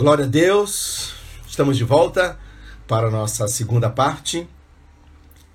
[0.00, 1.12] Glória a Deus,
[1.46, 2.38] estamos de volta
[2.88, 4.48] para a nossa segunda parte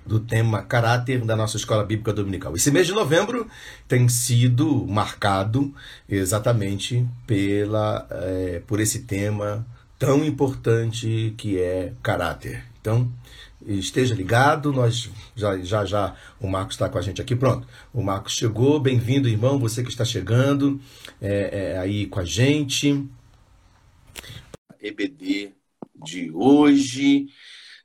[0.06, 2.54] do tema caráter da nossa escola bíblica dominical.
[2.54, 3.48] Esse mês de novembro
[3.88, 5.74] tem sido marcado
[6.08, 9.66] exatamente pela, é, por esse tema
[9.98, 12.62] tão importante que é caráter.
[12.80, 13.10] Então,
[13.66, 17.66] esteja ligado, nós já já já o Marcos está com a gente aqui, pronto.
[17.92, 20.80] O Marcos chegou, bem-vindo, irmão, você que está chegando
[21.20, 23.10] é, é, aí com a gente.
[24.86, 25.54] EBD
[25.94, 27.26] de hoje.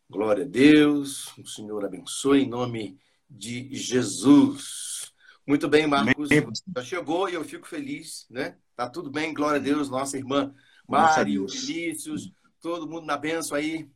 [0.09, 1.36] Glória a Deus.
[1.38, 5.12] O Senhor abençoe em nome de Jesus.
[5.48, 6.30] Muito bem, Marcos.
[6.76, 8.56] Já chegou e eu fico feliz, né?
[8.76, 9.90] Tá tudo bem, glória a Deus.
[9.90, 10.54] Nossa irmã
[10.88, 13.90] Mário, Vinícius, todo mundo na benção aí.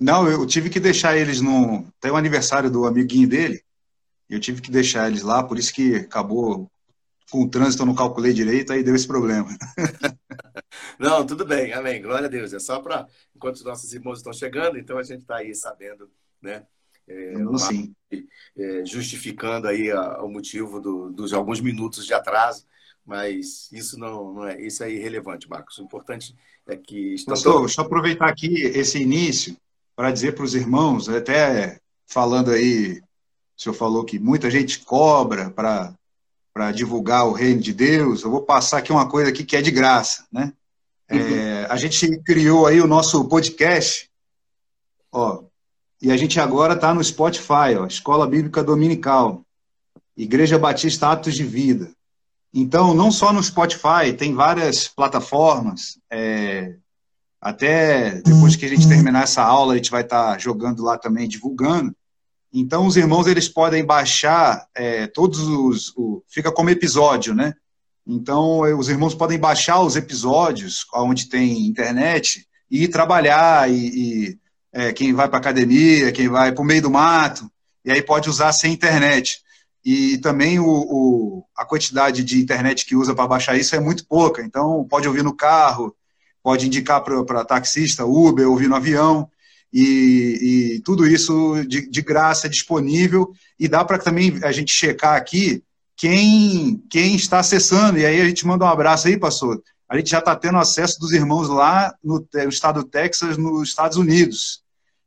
[0.00, 1.84] Não, eu tive que deixar eles no.
[2.00, 3.62] Tem o aniversário do amiguinho dele.
[4.28, 6.70] Eu tive que deixar eles lá, por isso que acabou
[7.30, 9.48] com o trânsito, eu não calculei direito, aí deu esse problema.
[10.98, 12.52] Não, tudo bem, amém, glória a Deus.
[12.52, 16.10] É só para, enquanto os nossos irmãos estão chegando, então a gente está aí sabendo,
[16.42, 16.66] né?
[17.06, 17.94] É, Sim.
[18.56, 22.66] É, justificando aí a, o motivo do, dos alguns minutos de atraso,
[23.04, 25.78] mas isso não, não é, isso é irrelevante, Marcos.
[25.78, 26.36] O importante
[26.66, 27.42] é que estamos...
[27.42, 29.56] Pastor, deixa eu aproveitar aqui esse início
[29.96, 33.00] para dizer para os irmãos, até falando aí,
[33.56, 35.94] o senhor falou que muita gente cobra para
[36.58, 39.62] para divulgar o reino de Deus, eu vou passar aqui uma coisa aqui que é
[39.62, 40.52] de graça, né?
[41.08, 41.66] É, uhum.
[41.70, 44.10] a gente criou aí o nosso podcast,
[45.12, 45.44] ó,
[46.02, 49.46] e a gente agora está no Spotify, ó, Escola Bíblica Dominical,
[50.16, 51.92] Igreja Batista Atos de Vida.
[52.52, 55.96] Então, não só no Spotify, tem várias plataformas.
[56.10, 56.74] É,
[57.40, 60.98] até depois que a gente terminar essa aula, a gente vai estar tá jogando lá
[60.98, 61.94] também, divulgando.
[62.52, 65.92] Então, os irmãos eles podem baixar é, todos os.
[65.96, 67.54] O, fica como episódio, né?
[68.06, 73.70] Então, os irmãos podem baixar os episódios onde tem internet e trabalhar.
[73.70, 74.38] E, e
[74.72, 77.50] é, quem vai para academia, quem vai para o meio do mato,
[77.84, 79.40] e aí pode usar sem internet.
[79.84, 84.06] E também o, o a quantidade de internet que usa para baixar isso é muito
[84.06, 84.42] pouca.
[84.42, 85.94] Então, pode ouvir no carro,
[86.42, 89.30] pode indicar para taxista, Uber, ouvir no avião
[89.72, 95.14] e, e tudo isso de, de, graça disponível e dá para também a gente checar
[95.14, 95.62] aqui
[95.96, 97.98] quem, quem está acessando.
[97.98, 99.62] E aí a gente manda um abraço aí, pastor.
[99.88, 103.68] A gente já está tendo acesso dos irmãos lá no, no, estado do Texas, nos
[103.68, 104.62] Estados Unidos.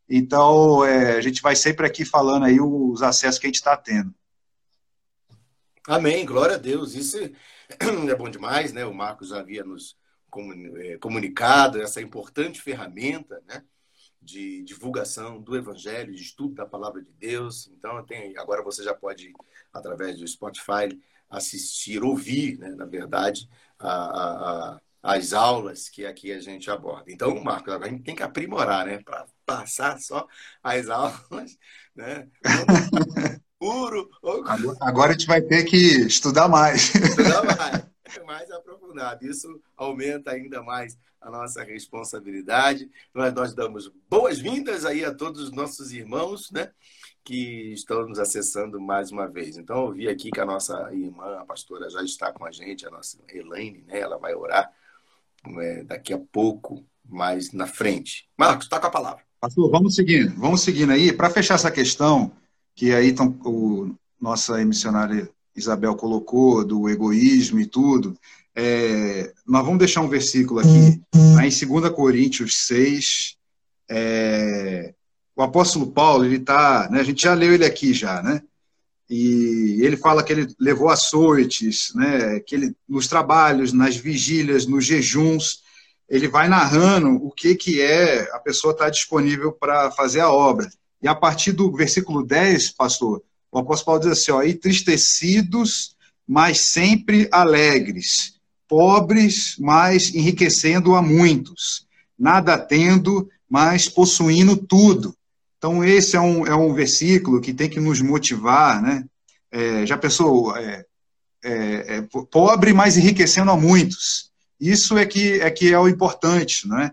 [0.10, 3.78] Então, é, a gente vai sempre aqui falando aí os acessos que a gente está
[3.78, 4.14] tendo.
[5.88, 6.96] Amém, glória a Deus.
[6.96, 8.86] Isso é bom demais, né?
[8.86, 9.96] O Marcos havia nos
[10.78, 13.64] é, comunicado essa importante ferramenta, né?
[14.22, 17.70] De divulgação do Evangelho, de estudo da palavra de Deus.
[17.76, 19.34] Então, tem, agora você já pode,
[19.74, 21.00] através do Spotify,
[21.30, 23.50] assistir, ouvir, né, na verdade,
[23.80, 27.12] a, a, as aulas que aqui a gente aborda.
[27.12, 30.28] Então, Marcos, a gente tem que aprimorar, né, para passar só
[30.62, 31.58] as aulas,
[31.96, 32.28] né?
[33.58, 34.10] Puro.
[34.24, 36.94] Agora, agora a gente vai ter que estudar mais.
[36.96, 37.86] Estudar mais,
[38.26, 39.26] mais aprofundado.
[39.26, 42.90] Isso aumenta ainda mais a nossa responsabilidade.
[43.14, 46.72] Nós, nós damos boas-vindas aí a todos os nossos irmãos, né?
[47.24, 49.58] Que estão nos acessando mais uma vez.
[49.58, 52.88] Então, eu vi aqui que a nossa irmã, a pastora, já está com a gente,
[52.88, 54.00] a nossa Elaine, né?
[54.00, 54.72] Ela vai orar
[55.46, 58.28] né, daqui a pouco, mais na frente.
[58.38, 59.24] Marcos, está com a palavra.
[59.40, 61.12] Pastor, vamos seguindo, vamos seguindo aí.
[61.12, 62.32] Para fechar essa questão,
[62.76, 68.18] que aí tão, o, nossa emissionária Isabel colocou, do egoísmo e tudo,
[68.56, 71.02] é, nós vamos deixar um versículo aqui,
[71.40, 73.38] aí em 2 Coríntios 6.
[73.90, 74.94] É,
[75.36, 78.42] o apóstolo Paulo, ele tá, né, a gente já leu ele aqui já, né?
[79.10, 84.86] E ele fala que ele levou açoites, né, que ele, nos trabalhos, nas vigílias, nos
[84.86, 85.62] jejuns,
[86.08, 90.32] ele vai narrando o que, que é a pessoa estar tá disponível para fazer a
[90.32, 90.70] obra.
[91.02, 95.96] E a partir do versículo 10, pastor, o apóstolo Paulo diz assim: ó, entristecidos,
[96.28, 98.36] mas sempre alegres,
[98.68, 101.86] pobres, mas enriquecendo a muitos,
[102.18, 105.14] nada tendo, mas possuindo tudo.
[105.58, 109.04] Então, esse é um, é um versículo que tem que nos motivar, né?
[109.52, 110.86] É, já pensou, é,
[111.44, 114.32] é, é, pobre, mas enriquecendo a muitos.
[114.60, 116.92] Isso é que é, que é o importante, né?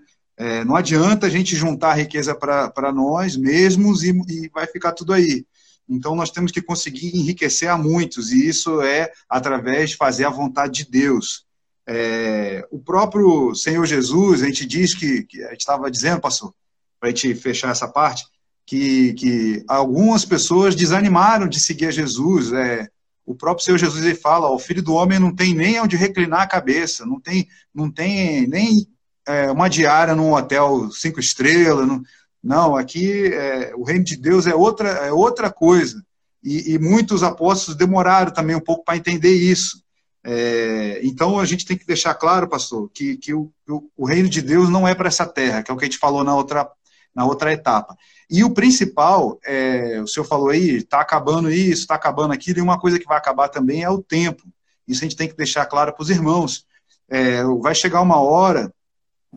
[0.64, 5.44] Não adianta a gente juntar riqueza para nós mesmos e, e vai ficar tudo aí.
[5.88, 10.30] Então, nós temos que conseguir enriquecer a muitos, e isso é através de fazer a
[10.30, 11.46] vontade de Deus.
[11.86, 16.52] É, o próprio Senhor Jesus, a gente diz que, que a gente estava dizendo, pastor,
[17.00, 18.26] para a gente fechar essa parte,
[18.66, 22.52] que, que algumas pessoas desanimaram de seguir a Jesus.
[22.52, 22.86] É,
[23.24, 26.42] o próprio Senhor Jesus ele fala: o filho do homem não tem nem onde reclinar
[26.42, 28.86] a cabeça, não tem, não tem nem
[29.26, 31.88] é, uma diária num hotel cinco estrelas.
[31.88, 32.02] Não,
[32.48, 36.02] não aqui é, o reino de Deus é outra, é outra coisa.
[36.42, 39.82] E, e muitos apóstolos demoraram também um pouco para entender isso.
[40.24, 43.52] É, então a gente tem que deixar claro, pastor, que, que o,
[43.94, 45.98] o, reino de Deus não é para essa terra, que é o que a gente
[45.98, 46.66] falou na outra,
[47.14, 47.94] na outra etapa.
[48.30, 52.62] E o principal, é, o senhor falou aí, está acabando isso, está acabando aquilo, e
[52.62, 54.42] uma coisa que vai acabar também é o tempo.
[54.86, 56.66] Isso a gente tem que deixar claro para os irmãos.
[57.10, 58.72] É, vai chegar uma hora,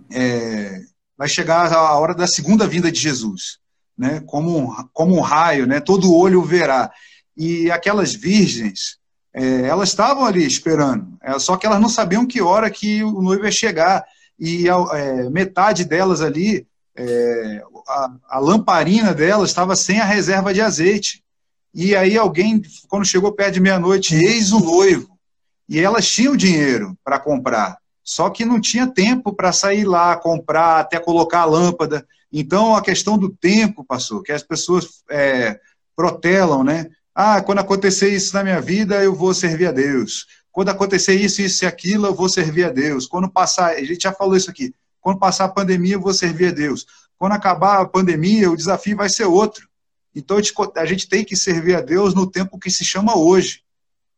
[0.09, 0.81] é,
[1.21, 3.59] vai chegar a hora da segunda vinda de Jesus,
[3.95, 4.23] né?
[4.25, 5.79] Como um, como um raio, né?
[5.79, 6.89] Todo olho verá.
[7.37, 8.97] E aquelas virgens,
[9.31, 13.21] é, elas estavam ali esperando, é, só que elas não sabiam que hora que o
[13.21, 14.03] noivo ia chegar.
[14.39, 16.65] E é, metade delas ali
[16.97, 21.23] é, a, a, lamparina dela estava sem a reserva de azeite.
[21.71, 25.15] E aí alguém, quando chegou perto de meia-noite, eis o noivo.
[25.69, 30.79] E elas tinham dinheiro para comprar, só que não tinha tempo para sair lá, comprar,
[30.79, 32.05] até colocar a lâmpada.
[32.31, 35.59] Então, a questão do tempo, passou, que as pessoas é,
[35.95, 36.87] protelam, né?
[37.13, 40.25] Ah, quando acontecer isso na minha vida, eu vou servir a Deus.
[40.51, 43.05] Quando acontecer isso, isso e aquilo, eu vou servir a Deus.
[43.05, 46.47] Quando passar, a gente já falou isso aqui, quando passar a pandemia, eu vou servir
[46.47, 46.85] a Deus.
[47.17, 49.67] Quando acabar a pandemia, o desafio vai ser outro.
[50.15, 50.37] Então
[50.75, 53.61] a gente tem que servir a Deus no tempo que se chama hoje.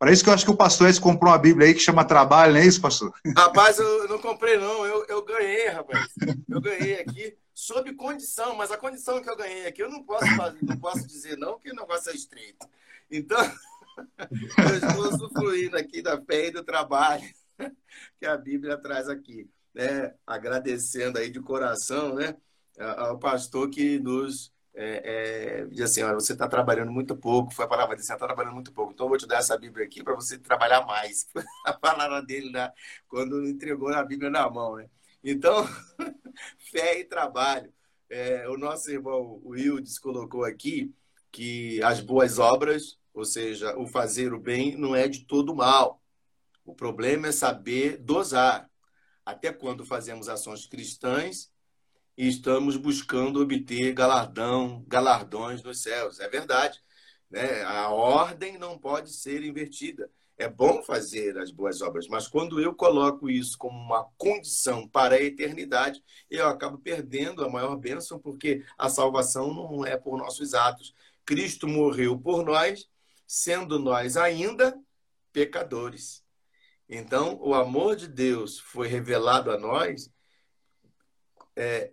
[0.03, 2.03] Para isso que eu acho que o pastor Edson comprou uma Bíblia aí que chama
[2.03, 3.13] trabalho, não é isso, pastor?
[3.37, 4.85] Rapaz, eu não comprei, não.
[4.85, 6.09] Eu, eu ganhei, rapaz.
[6.49, 10.25] Eu ganhei aqui sob condição, mas a condição que eu ganhei aqui, eu não posso,
[10.61, 12.67] não posso dizer não, que o negócio é estreito.
[13.09, 13.39] Então,
[14.27, 17.23] eu estou usufruindo aqui da fé e do trabalho
[18.19, 22.35] que a Bíblia traz aqui né, agradecendo aí de coração, né,
[22.77, 27.67] ao pastor que nos é, é, assim, olha, você está trabalhando muito pouco, foi a
[27.67, 30.03] palavra dele, você está trabalhando muito pouco, então eu vou te dar essa Bíblia aqui
[30.03, 31.27] para você trabalhar mais.
[31.65, 32.71] a palavra dele né,
[33.07, 34.89] quando entregou a Bíblia na mão, né?
[35.23, 35.65] Então,
[36.71, 37.71] fé e trabalho.
[38.09, 40.93] É, o nosso irmão Wildes colocou aqui
[41.31, 46.01] que as boas obras, ou seja, o fazer o bem, não é de todo mal.
[46.65, 48.69] O problema é saber dosar
[49.25, 51.52] até quando fazemos ações cristãs
[52.17, 56.19] e estamos buscando obter galardão, galardões nos céus.
[56.19, 56.79] É verdade.
[57.29, 57.63] Né?
[57.63, 60.09] A ordem não pode ser invertida.
[60.37, 65.15] É bom fazer as boas obras, mas quando eu coloco isso como uma condição para
[65.15, 70.55] a eternidade, eu acabo perdendo a maior bênção, porque a salvação não é por nossos
[70.55, 70.93] atos.
[71.23, 72.89] Cristo morreu por nós,
[73.27, 74.75] sendo nós ainda
[75.31, 76.23] pecadores.
[76.89, 80.11] Então, o amor de Deus foi revelado a nós,
[81.55, 81.91] é,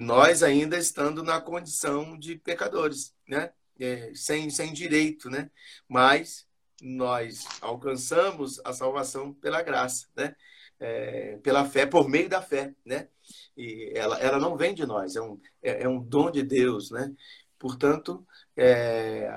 [0.00, 3.52] nós ainda estando na condição de pecadores, né?
[3.78, 5.50] É, sem, sem direito, né?
[5.88, 6.46] Mas
[6.80, 10.34] nós alcançamos a salvação pela graça, né?
[10.78, 13.08] É, pela fé, por meio da fé, né?
[13.56, 16.90] E ela, ela não vem de nós, é um, é, é um dom de Deus,
[16.90, 17.12] né?
[17.58, 18.26] Portanto,
[18.56, 19.30] é,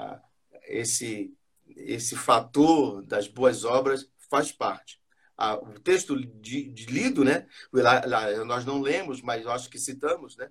[0.63, 1.33] esse,
[1.67, 4.99] esse fator das boas obras faz parte
[5.37, 7.45] a, o texto de, de lido, né?
[7.71, 10.49] Lá, lá, nós não lemos, mas acho que citamos, né?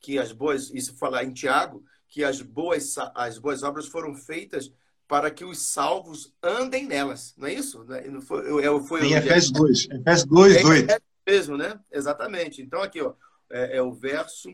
[0.00, 4.72] Que as boas, isso fala em Tiago, que as boas, as boas obras foram feitas
[5.08, 7.84] para que os salvos andem nelas, não é isso?
[8.10, 10.88] Não foi, eu, foi em Efésios 2, Efésios 2, 2.
[10.88, 11.78] É mesmo, né?
[11.92, 12.60] Exatamente.
[12.60, 13.14] Então, aqui, ó,
[13.50, 14.50] é, é o verso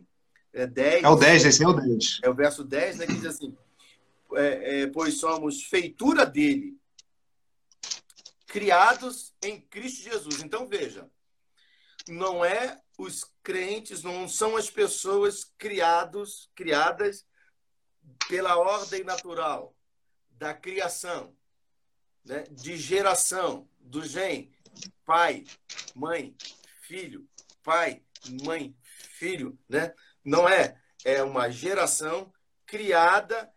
[0.53, 1.05] é 10.
[1.05, 2.21] É o 10, esse é o 10.
[2.23, 3.57] É o verso 10, né, que diz assim,
[4.35, 6.77] é, é, pois somos feitura dele,
[8.53, 10.43] criados em Cristo Jesus.
[10.43, 11.11] Então veja,
[12.07, 17.27] não é os crentes, não são as pessoas criados, criadas
[18.29, 19.75] pela ordem natural
[20.33, 21.35] da criação,
[22.23, 22.43] né?
[22.51, 24.55] de geração, do gene,
[25.03, 25.45] pai,
[25.95, 26.37] mãe,
[26.83, 27.27] filho,
[27.63, 28.03] pai,
[28.45, 29.95] mãe, filho, né?
[30.23, 32.31] Não é, é uma geração
[32.67, 33.51] criada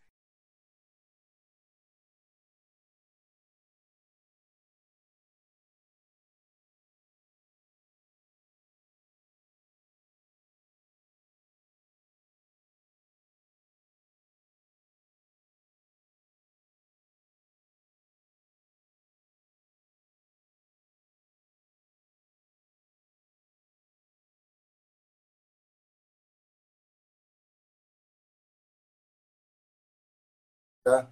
[30.86, 31.10] Tá?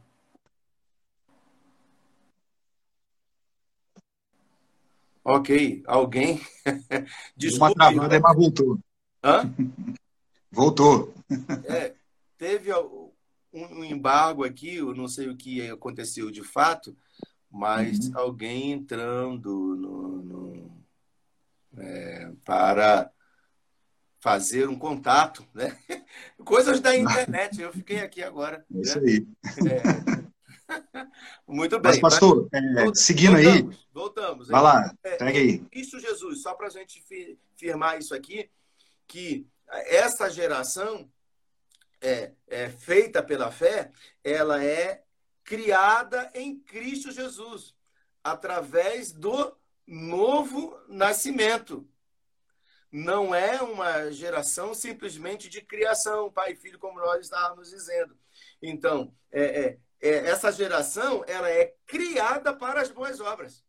[5.24, 6.39] Ok, alguém.
[7.36, 7.65] Desculpa.
[7.65, 8.80] Uma travada, mas voltou.
[9.24, 9.51] Hã?
[10.51, 11.12] Voltou.
[11.65, 11.96] É,
[12.38, 12.72] teve
[13.51, 16.96] um embargo aqui, eu não sei o que aconteceu de fato,
[17.50, 18.20] mas uhum.
[18.20, 20.84] alguém entrando no, no
[21.80, 23.12] é, para
[24.24, 25.77] fazer um contato, né?
[26.46, 27.62] Coisas da internet.
[27.62, 28.65] Eu fiquei aqui agora.
[28.74, 29.12] É isso né?
[29.12, 29.27] aí.
[29.70, 31.03] É...
[31.46, 31.92] Muito bem.
[31.92, 33.80] Mas, pastor, é, seguindo voltamos, aí.
[33.94, 34.48] Voltamos.
[34.48, 35.60] Vai lá, é, pega aí.
[35.60, 37.03] Cristo Jesus, só para a gente
[37.58, 38.50] firmar isso aqui,
[39.06, 39.46] que
[39.88, 41.12] essa geração
[42.00, 43.92] é, é feita pela fé,
[44.24, 45.03] ela é
[45.44, 47.75] criada em Cristo Jesus,
[48.24, 49.53] através do
[49.86, 51.86] novo nascimento
[52.93, 58.15] não é uma geração simplesmente de criação, pai e filho, como nós estávamos dizendo.
[58.62, 63.65] Então, é, é, é, essa geração ela é criada para as boas obras.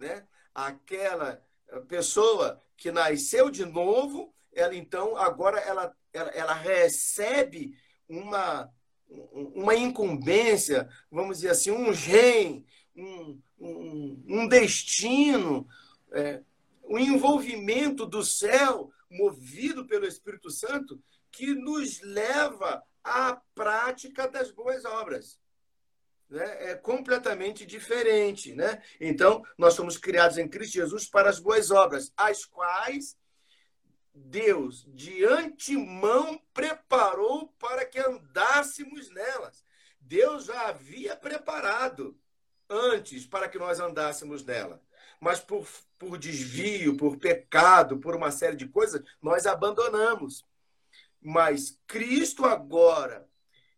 [0.00, 0.26] Né?
[0.52, 1.40] Aquela
[1.86, 8.68] pessoa que nasceu de novo, ela então agora ela, ela, ela recebe uma,
[9.08, 15.68] uma incumbência, vamos dizer assim, um gen, um, um, um destino.
[16.10, 16.42] É,
[16.86, 24.84] o envolvimento do céu, movido pelo Espírito Santo, que nos leva à prática das boas
[24.84, 25.38] obras.
[26.28, 26.70] Né?
[26.70, 28.54] É completamente diferente.
[28.54, 28.82] Né?
[29.00, 33.16] Então, nós somos criados em Cristo Jesus para as boas obras, as quais
[34.14, 39.64] Deus de antemão preparou para que andássemos nelas.
[39.98, 42.16] Deus já havia preparado
[42.68, 44.83] antes para que nós andássemos nela
[45.24, 45.66] mas por,
[45.98, 50.44] por desvio, por pecado, por uma série de coisas, nós abandonamos.
[51.18, 53.26] Mas Cristo agora,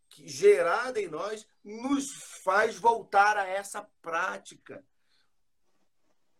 [0.09, 2.11] gerado em nós, nos
[2.43, 4.83] faz voltar a essa prática.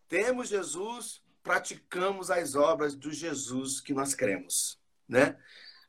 [0.06, 5.38] Temos Jesus, praticamos as obras do Jesus que nós cremos, né?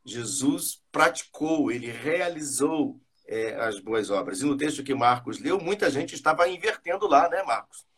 [0.05, 4.39] Jesus praticou, ele realizou é, as boas obras.
[4.39, 7.88] E no texto que Marcos leu, muita gente estava invertendo lá, né, Marcos?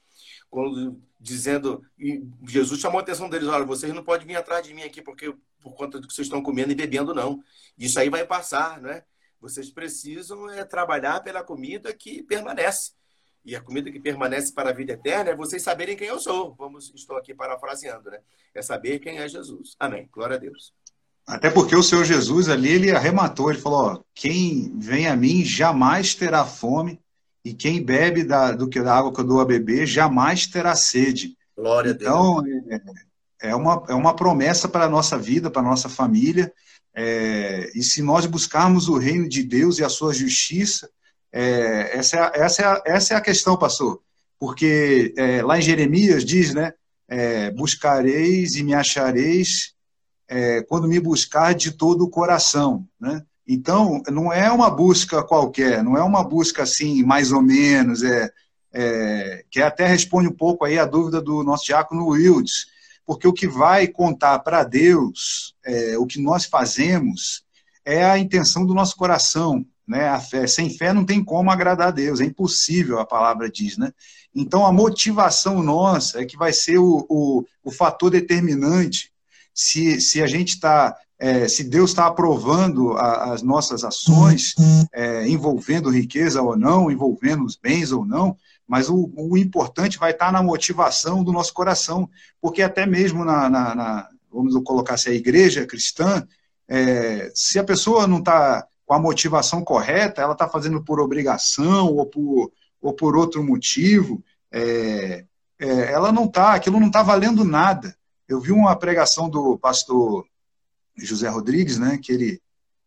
[0.52, 1.84] Quando dizendo
[2.48, 5.34] Jesus chamou a atenção deles, olha, vocês não podem vir atrás de mim aqui porque
[5.62, 7.42] por conta do que vocês estão comendo e bebendo não.
[7.78, 9.04] Isso aí vai passar, né?
[9.40, 12.92] Vocês precisam é trabalhar pela comida que permanece.
[13.44, 16.54] E a comida que permanece para a vida eterna é vocês saberem quem eu sou.
[16.56, 18.20] Vamos, estou aqui parafraseando, né?
[18.54, 19.76] É saber quem é Jesus.
[19.80, 20.08] Amém.
[20.12, 20.74] Glória a Deus.
[21.26, 25.44] Até porque o Senhor Jesus ali, ele arrematou, ele falou: ó, quem vem a mim
[25.44, 27.00] jamais terá fome,
[27.44, 30.76] e quem bebe da, do que da água que eu dou a beber jamais terá
[30.76, 31.36] sede.
[31.56, 32.64] Glória então, a Deus.
[32.70, 36.54] É, é, uma, é uma promessa para a nossa vida, para a nossa família.
[36.94, 40.90] É, e se nós buscarmos o reino de Deus e a sua justiça,
[41.32, 44.02] é, essa, é, essa, é a, essa é a questão, pastor.
[44.40, 46.74] Porque é, lá em Jeremias diz, né?
[47.08, 49.74] É, buscareis e me achareis
[50.30, 53.22] é, quando me buscar de todo o coração, né?
[53.48, 58.32] Então, não é uma busca qualquer, não é uma busca assim, mais ou menos, é,
[58.74, 62.68] é, que até responde um pouco aí a dúvida do nosso diácono Wildes,
[63.06, 67.44] porque o que vai contar para Deus, é, o que nós fazemos,
[67.84, 70.08] é a intenção do nosso coração, né?
[70.08, 73.78] A fé, sem fé não tem como agradar a Deus, é impossível, a palavra diz,
[73.78, 73.92] né?
[74.34, 79.12] Então, a motivação nossa é que vai ser o, o, o fator determinante
[79.54, 84.56] se, se a gente está é, se Deus está aprovando a, as nossas ações,
[84.92, 88.36] é, envolvendo riqueza ou não, envolvendo os bens ou não,
[88.68, 92.10] mas o, o, importante vai estar na motivação do nosso coração,
[92.42, 96.28] porque até mesmo na, na, na vamos colocar assim, a igreja cristã,
[96.68, 101.86] é, se a pessoa não está com a motivação correta, ela está fazendo por obrigação
[101.98, 102.52] ou por,
[102.82, 105.24] ou por outro motivo, é,
[105.60, 107.96] é, ela não está, aquilo não está valendo nada.
[108.28, 110.26] Eu vi uma pregação do pastor
[110.98, 112.42] José Rodrigues, né, que ele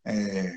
[0.05, 0.53] é,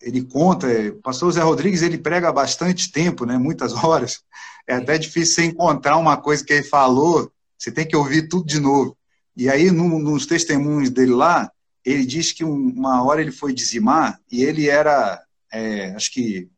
[0.00, 4.22] ele conta, é, o pastor José Rodrigues ele prega bastante tempo, né, muitas horas,
[4.66, 8.46] é até difícil você encontrar uma coisa que ele falou, você tem que ouvir tudo
[8.46, 8.96] de novo.
[9.36, 11.50] E aí, no, nos testemunhos dele lá,
[11.84, 15.22] ele diz que uma hora ele foi dizimar e ele era,
[15.52, 16.48] é, acho que,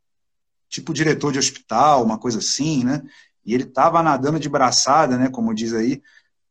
[0.69, 3.03] tipo diretor de hospital, uma coisa assim, né?
[3.45, 6.03] E ele estava nadando de braçada, né, como diz aí,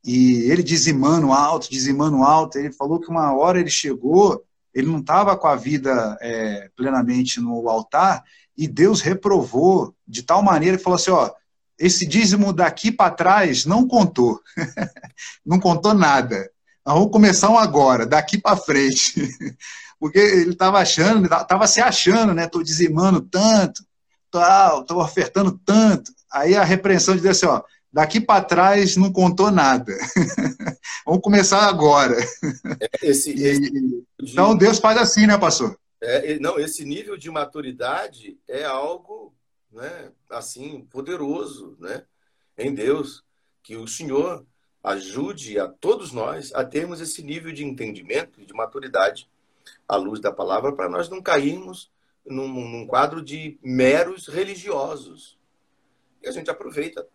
[0.06, 4.40] e ele dizimando alto, dizimando alto, ele falou que uma hora ele chegou,
[4.72, 8.22] ele não estava com a vida é, plenamente no altar,
[8.56, 11.32] e Deus reprovou de tal maneira que falou assim: ó,
[11.76, 14.40] esse dízimo daqui para trás não contou,
[15.44, 16.50] não contou nada.
[16.84, 19.28] Vamos começar um agora, daqui para frente.
[19.98, 22.44] Porque ele estava achando, estava se achando, né?
[22.44, 23.82] Estou dizimando tanto,
[24.26, 26.12] estou ofertando tanto.
[26.30, 27.62] Aí a repreensão de Deus assim, ó,
[27.96, 29.90] Daqui para trás não contou nada.
[31.06, 32.14] Vamos começar agora.
[32.78, 35.80] É, esse, esse então Deus faz assim, né, pastor?
[35.98, 39.34] É, não, esse nível de maturidade é algo
[39.72, 42.04] né, assim, poderoso, né,
[42.58, 43.24] em Deus,
[43.62, 44.44] que o Senhor
[44.84, 49.26] ajude a todos nós a termos esse nível de entendimento e de maturidade
[49.88, 51.90] à luz da palavra, para nós não cairmos
[52.26, 55.38] num, num quadro de meros religiosos.
[56.22, 57.08] E a gente aproveita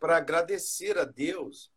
[0.00, 1.70] para agradecer a Deus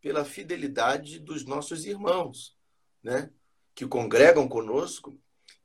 [0.00, 2.56] pela fidelidade dos nossos irmãos,
[3.02, 3.30] né?
[3.74, 5.18] que congregam conosco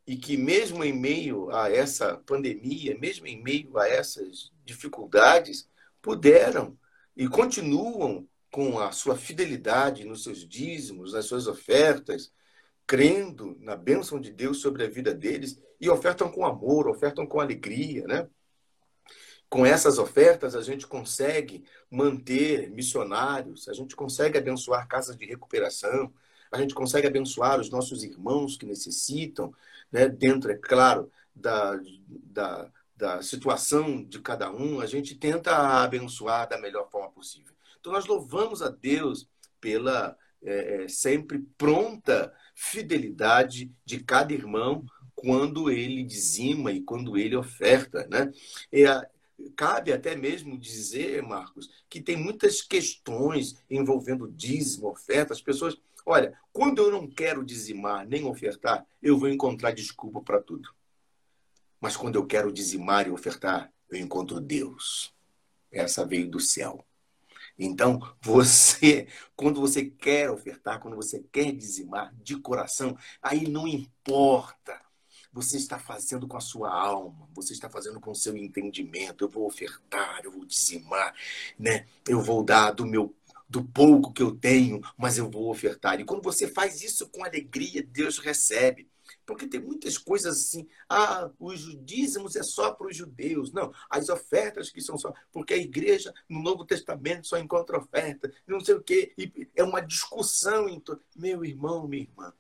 [0.05, 5.69] e que, mesmo em meio a essa pandemia, mesmo em meio a essas dificuldades,
[6.01, 6.77] puderam
[7.15, 12.31] e continuam com a sua fidelidade nos seus dízimos, nas suas ofertas,
[12.85, 17.41] crendo na bênção de Deus sobre a vida deles e ofertam com amor, ofertam com
[17.41, 18.29] alegria, né?
[19.49, 26.13] Com essas ofertas, a gente consegue manter missionários, a gente consegue abençoar casas de recuperação,
[26.51, 29.53] a gente consegue abençoar os nossos irmãos que necessitam,
[29.91, 30.07] né?
[30.09, 36.57] dentro, é claro, da, da, da situação de cada um, a gente tenta abençoar da
[36.59, 37.53] melhor forma possível.
[37.79, 39.29] Então, nós louvamos a Deus
[39.61, 44.85] pela é, é sempre pronta fidelidade de cada irmão
[45.15, 48.07] quando ele dizima e quando ele oferta.
[48.09, 48.31] Né?
[48.87, 49.07] A,
[49.55, 55.33] cabe até mesmo dizer, Marcos, que tem muitas questões envolvendo dízimo, oferta.
[55.33, 60.41] As pessoas, olha, quando eu não quero dizimar nem ofertar, eu vou encontrar desculpa para
[60.41, 60.73] tudo.
[61.79, 65.13] Mas quando eu quero dizimar e ofertar, eu encontro Deus.
[65.71, 66.83] Essa veio do céu.
[67.59, 74.79] Então, você, quando você quer ofertar, quando você quer dizimar de coração, aí não importa
[75.37, 79.23] você está fazendo com a sua alma, você está fazendo com o seu entendimento.
[79.23, 81.13] Eu vou ofertar, eu vou dizimar,
[81.59, 81.85] né?
[82.07, 83.15] Eu vou dar do meu
[83.47, 86.01] do pouco que eu tenho, mas eu vou ofertar.
[86.01, 88.89] E quando você faz isso com alegria, Deus recebe.
[89.25, 93.53] Porque tem muitas coisas assim, ah, os dízimos é só para os judeus.
[93.53, 95.13] Não, as ofertas que são só.
[95.31, 99.13] Porque a igreja, no Novo Testamento, só encontra oferta, não sei o quê.
[99.17, 100.67] E é uma discussão.
[100.67, 102.33] Então, meu irmão, minha irmã,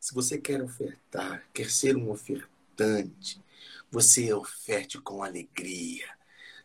[0.00, 3.40] se você quer ofertar, quer ser um ofertante,
[3.90, 6.06] você oferte com alegria.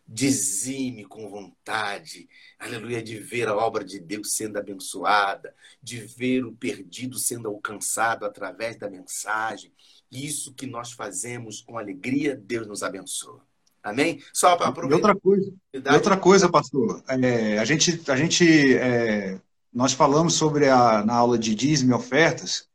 [0.08, 6.54] Dizime com vontade, aleluia, de ver a obra de Deus sendo abençoada, de ver o
[6.54, 9.74] perdido sendo alcançado através da mensagem.
[10.12, 13.42] Isso que nós fazemos com alegria, Deus nos abençoa.
[13.82, 14.22] Amém?
[14.32, 14.96] Só para aproveitar.
[14.96, 19.42] E outra coisa, e outra coisa pastor, é, a gente, a gente é,
[19.74, 22.70] nós falamos sobre a, na aula de dízimo e ofertas,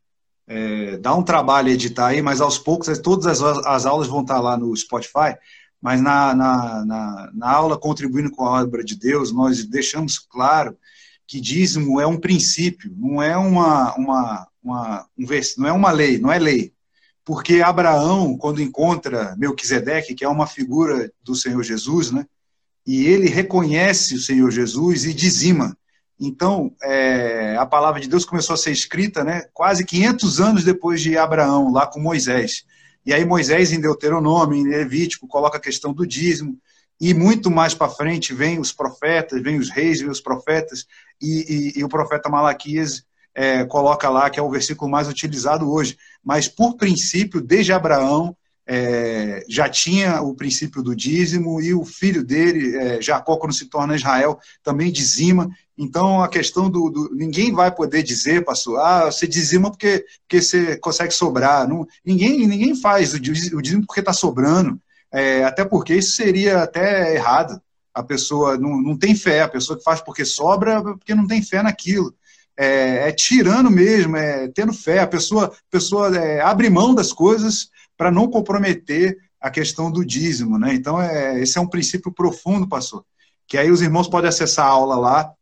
[0.53, 4.41] é, dá um trabalho editar aí, mas aos poucos todas as, as aulas vão estar
[4.41, 5.37] lá no Spotify.
[5.81, 10.77] Mas na, na, na, na aula Contribuindo com a Obra de Deus, nós deixamos claro
[11.25, 15.25] que dízimo é um princípio, não é uma, uma, uma um
[15.57, 16.73] não é uma lei, não é lei.
[17.25, 22.27] Porque Abraão, quando encontra Melquisedeque, que é uma figura do Senhor Jesus, né?
[22.85, 25.77] E ele reconhece o Senhor Jesus e dizima.
[26.21, 31.01] Então, é, a palavra de Deus começou a ser escrita né, quase 500 anos depois
[31.01, 32.67] de Abraão, lá com Moisés.
[33.07, 36.59] E aí Moisés, em Deuteronômio, em Levítico, coloca a questão do dízimo.
[37.01, 40.85] E muito mais para frente vem os profetas, vem os reis, vem os profetas,
[41.19, 43.03] e, e, e o profeta Malaquias
[43.35, 45.97] é, coloca lá, que é o versículo mais utilizado hoje.
[46.23, 52.23] Mas, por princípio, desde Abraão, é, já tinha o princípio do dízimo e o filho
[52.23, 55.51] dele, é, Jacó, quando se torna Israel, também dizima.
[55.83, 60.43] Então, a questão do, do, Ninguém vai poder dizer, pastor, ah, você dizima porque, porque
[60.43, 61.67] você consegue sobrar.
[61.67, 64.79] Não, ninguém, ninguém faz o dízimo porque está sobrando.
[65.11, 67.59] É, até porque isso seria até errado.
[67.95, 71.43] A pessoa não, não tem fé, a pessoa que faz porque sobra, porque não tem
[71.43, 72.15] fé naquilo.
[72.55, 74.99] É, é tirando mesmo, é tendo fé.
[74.99, 80.59] A pessoa, pessoa é, abre mão das coisas para não comprometer a questão do dízimo,
[80.59, 80.75] né?
[80.75, 83.03] Então, é, esse é um princípio profundo, pastor,
[83.49, 85.35] que aí os irmãos podem acessar a aula lá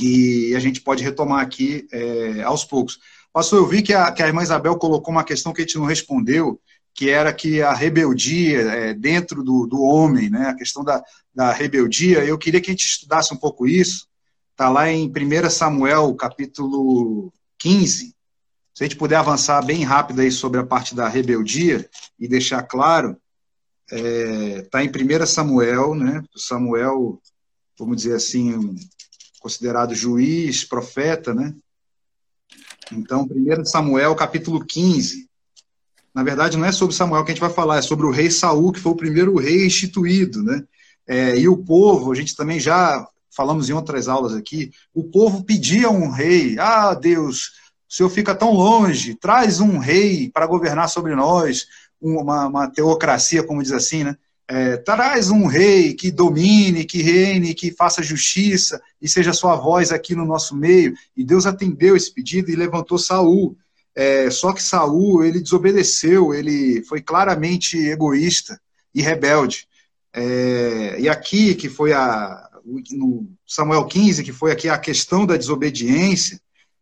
[0.00, 2.98] e a gente pode retomar aqui é, aos poucos.
[3.32, 5.78] Pastor, eu vi que a, que a irmã Isabel colocou uma questão que a gente
[5.78, 6.60] não respondeu,
[6.94, 10.48] que era que a rebeldia é, dentro do, do homem, né?
[10.48, 11.02] A questão da,
[11.34, 14.06] da rebeldia, eu queria que a gente estudasse um pouco isso.
[14.50, 18.14] Está lá em 1 Samuel, capítulo 15,
[18.74, 22.62] se a gente puder avançar bem rápido aí sobre a parte da rebeldia e deixar
[22.62, 23.16] claro,
[23.90, 26.22] está é, tá em 1 Samuel, né?
[26.34, 27.20] Samuel,
[27.78, 28.74] vamos dizer assim,
[29.42, 31.52] considerado juiz, profeta, né?
[32.92, 35.28] Então, 1 Samuel, capítulo 15.
[36.14, 38.30] Na verdade, não é sobre Samuel que a gente vai falar, é sobre o rei
[38.30, 40.62] Saul, que foi o primeiro rei instituído, né?
[41.06, 45.42] É, e o povo, a gente também já falamos em outras aulas aqui, o povo
[45.42, 46.58] pedia um rei.
[46.58, 47.48] Ah, Deus,
[47.90, 51.66] o Senhor fica tão longe, traz um rei para governar sobre nós,
[52.00, 54.16] uma, uma teocracia, como diz assim, né?
[54.48, 59.92] É, traz um rei que domine, que reine, que faça justiça e seja sua voz
[59.92, 60.94] aqui no nosso meio.
[61.16, 63.56] E Deus atendeu esse pedido e levantou Saul.
[63.94, 68.60] É, só que Saul ele desobedeceu, ele foi claramente egoísta
[68.94, 69.66] e rebelde.
[70.12, 72.48] É, e aqui que foi a
[72.92, 76.40] no Samuel 15 que foi aqui a questão da desobediência.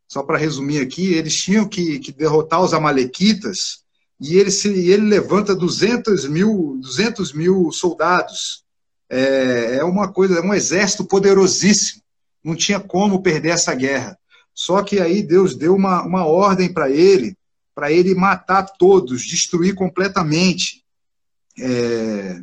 [0.09, 3.80] Só para resumir aqui, eles tinham que, que derrotar os amalequitas
[4.21, 8.63] e ele, se, ele levanta 200 mil, 200 mil soldados.
[9.09, 12.03] É, é uma coisa, é um exército poderosíssimo.
[12.45, 14.19] Não tinha como perder essa guerra.
[14.55, 17.35] Só que aí Deus deu uma, uma ordem para ele,
[17.75, 20.85] para ele matar todos, destruir completamente.
[21.59, 22.43] É,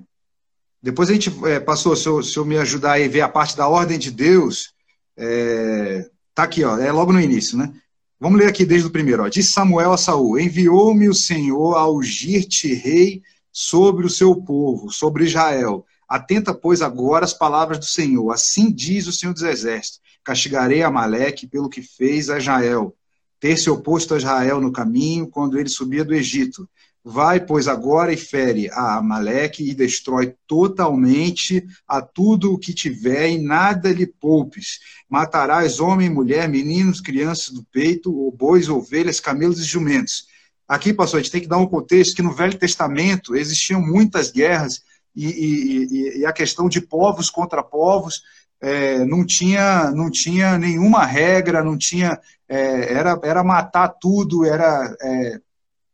[0.82, 3.56] depois a gente é, passou, se eu, se eu, me ajudar a ver a parte
[3.56, 4.74] da ordem de Deus,
[5.16, 7.72] é, tá aqui, ó, é logo no início, né?
[8.19, 9.23] Vamos ler aqui desde o primeiro.
[9.23, 9.30] Ó.
[9.43, 15.86] Samuel a Saul: Enviou-me o Senhor a ungir-te rei sobre o seu povo, sobre Israel.
[16.10, 18.32] Atenta, pois, agora as palavras do Senhor.
[18.32, 22.95] Assim diz o Senhor dos Exércitos: Castigarei Amaleque pelo que fez a Israel,
[23.39, 26.67] ter se oposto a Israel no caminho quando ele subia do Egito.
[27.10, 33.30] Vai, pois, agora e fere a Amaleque e destrói totalmente a tudo o que tiver
[33.30, 34.80] e nada lhe poupes.
[35.10, 40.26] Matarás homem, mulher, meninos, crianças do peito, bois, ovelhas, camelos e jumentos.
[40.67, 44.30] Aqui, pastor, a gente tem que dar um contexto que no Velho Testamento existiam muitas
[44.30, 44.82] guerras
[45.15, 48.22] e, e, e a questão de povos contra povos
[48.60, 52.20] é, não, tinha, não tinha nenhuma regra, não tinha.
[52.50, 55.39] É, era, era matar tudo, era é,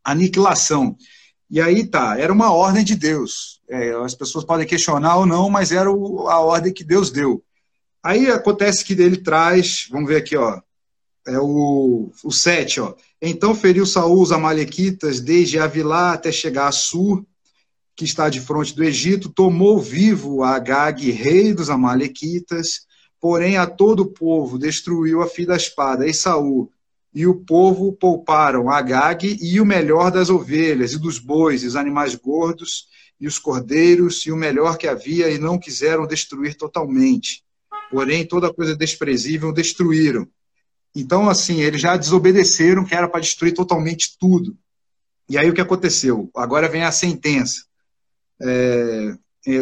[0.03, 0.95] aniquilação.
[1.49, 3.61] E aí tá, era uma ordem de Deus.
[3.69, 7.43] É, as pessoas podem questionar ou não, mas era o, a ordem que Deus deu.
[8.03, 10.59] Aí acontece que ele traz, vamos ver aqui, ó,
[11.25, 12.93] é o, o 7, ó.
[13.21, 17.25] Então feriu Saul os amalequitas desde Avilá até chegar a Sur,
[17.95, 22.87] que está de frente do Egito, tomou vivo Agag, rei dos amalequitas,
[23.21, 26.05] porém a todo o povo destruiu a fio da espada.
[26.05, 26.69] E Saul
[27.13, 31.75] e o povo pouparam Agag e o melhor das ovelhas e dos bois, e os
[31.75, 32.87] animais gordos
[33.19, 37.43] e os cordeiros e o melhor que havia e não quiseram destruir totalmente.
[37.91, 40.27] Porém, toda coisa desprezível destruíram.
[40.95, 44.57] Então, assim, eles já desobedeceram que era para destruir totalmente tudo.
[45.29, 46.29] E aí o que aconteceu?
[46.35, 47.63] Agora vem a sentença.
[48.41, 49.15] É,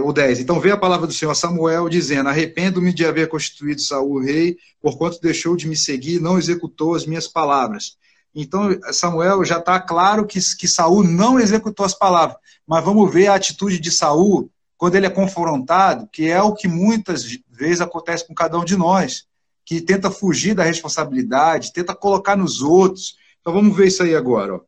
[0.03, 0.39] o 10.
[0.39, 5.19] Então veio a palavra do Senhor Samuel, dizendo: Arrependo-me de haver constituído Saul rei, porquanto
[5.21, 7.97] deixou de me seguir não executou as minhas palavras.
[8.33, 12.37] Então, Samuel já está claro que, que Saul não executou as palavras.
[12.65, 16.67] Mas vamos ver a atitude de Saul quando ele é confrontado, que é o que
[16.67, 19.25] muitas vezes acontece com cada um de nós,
[19.65, 23.15] que tenta fugir da responsabilidade, tenta colocar nos outros.
[23.39, 24.59] Então vamos ver isso aí agora.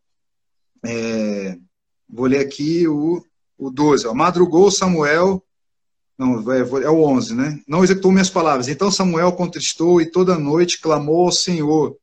[0.86, 1.58] É,
[2.08, 3.24] vou ler aqui o
[3.68, 5.42] o 12, ó, madrugou Samuel,
[6.18, 7.60] não, é, é o 11, né?
[7.68, 8.68] Não executou minhas palavras.
[8.68, 11.98] Então Samuel contristou e toda noite clamou ao Senhor.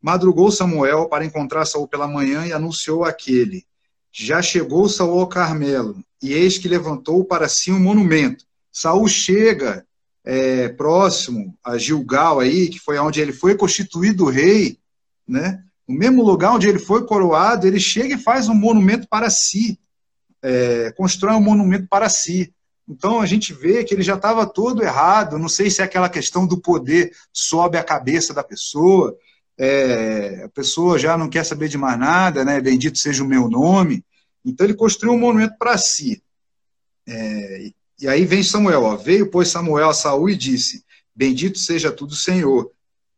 [0.00, 3.64] Madrugou Samuel para encontrar Saul pela manhã e anunciou aquele:
[4.12, 8.44] Já chegou Saul ao Carmelo, e eis que levantou para si um monumento.
[8.70, 9.84] Saul chega
[10.24, 14.78] é, próximo a Gilgal aí, que foi onde ele foi constituído rei,
[15.26, 15.64] né?
[15.86, 19.80] No mesmo lugar onde ele foi coroado, ele chega e faz um monumento para si
[20.42, 22.52] é, constrói um monumento para si.
[22.88, 25.38] Então a gente vê que ele já estava todo errado.
[25.38, 29.16] Não sei se é aquela questão do poder sobe a cabeça da pessoa,
[29.58, 32.60] é, a pessoa já não quer saber de mais nada, né?
[32.60, 34.04] Bendito seja o meu nome.
[34.44, 36.22] Então ele construiu um monumento para si.
[37.06, 37.70] É,
[38.00, 42.14] e aí vem Samuel, ó, veio pois Samuel a Saul e disse: Bendito seja tudo
[42.14, 42.70] Senhor.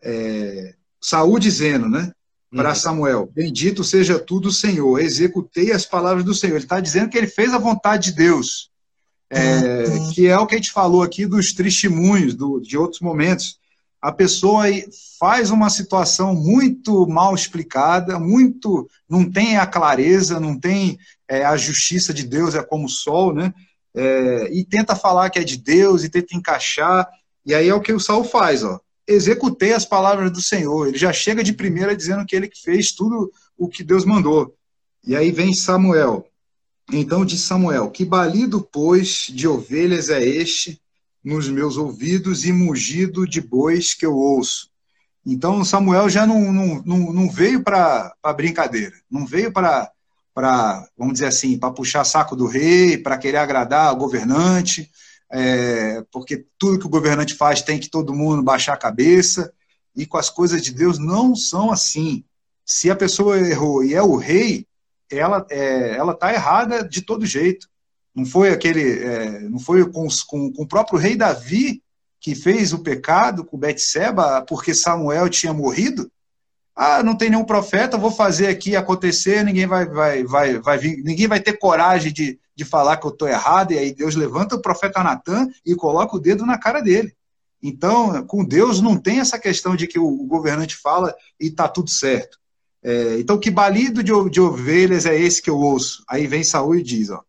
[0.02, 2.11] É, Saul dizendo, né?
[2.55, 2.75] Para uhum.
[2.75, 4.99] Samuel: Bendito seja tudo, Senhor.
[4.99, 6.57] Executei as palavras do Senhor.
[6.57, 8.71] Ele está dizendo que ele fez a vontade de Deus,
[9.31, 13.59] é, que é o que a gente falou aqui dos testemunhos do, de outros momentos.
[14.03, 14.65] A pessoa
[15.19, 21.57] faz uma situação muito mal explicada, muito não tem a clareza, não tem é, a
[21.57, 23.53] justiça de Deus é como o sol, né?
[23.95, 27.07] É, e tenta falar que é de Deus e tenta encaixar.
[27.45, 30.88] E aí é o que o Saul faz, ó executei as palavras do Senhor.
[30.88, 34.55] Ele já chega de primeira dizendo que ele que fez tudo o que Deus mandou.
[35.05, 36.27] E aí vem Samuel.
[36.92, 40.81] Então disse Samuel: Que balido, pois, de ovelhas é este
[41.23, 44.70] nos meus ouvidos e mugido de bois que eu ouço?
[45.25, 49.90] Então Samuel já não, não, não, não veio para brincadeira, não veio para,
[50.96, 54.90] vamos dizer assim, para puxar saco do rei, para querer agradar o governante,
[55.31, 59.53] é, porque tudo que o governante faz tem que todo mundo baixar a cabeça,
[59.95, 62.25] e com as coisas de Deus não são assim.
[62.64, 64.66] Se a pessoa errou e é o rei,
[65.11, 67.69] ela é, ela está errada de todo jeito.
[68.14, 71.83] Não foi aquele, é, não foi com, com, com, o próprio rei Davi
[72.21, 76.11] que fez o pecado com Betseba porque Samuel tinha morrido?
[76.83, 81.03] Ah, não tem nenhum profeta, vou fazer aqui acontecer, ninguém vai, vai, vai, vai vir,
[81.05, 84.57] ninguém vai ter coragem de, de falar que eu estou errado, e aí Deus levanta
[84.57, 87.14] o profeta Natan e coloca o dedo na cara dele.
[87.62, 91.90] Então, com Deus não tem essa questão de que o governante fala e está tudo
[91.90, 92.38] certo.
[92.83, 96.03] É, então, que balido de, de, ovelhas é esse que eu ouço?
[96.09, 97.21] Aí vem Saul e diz: ó,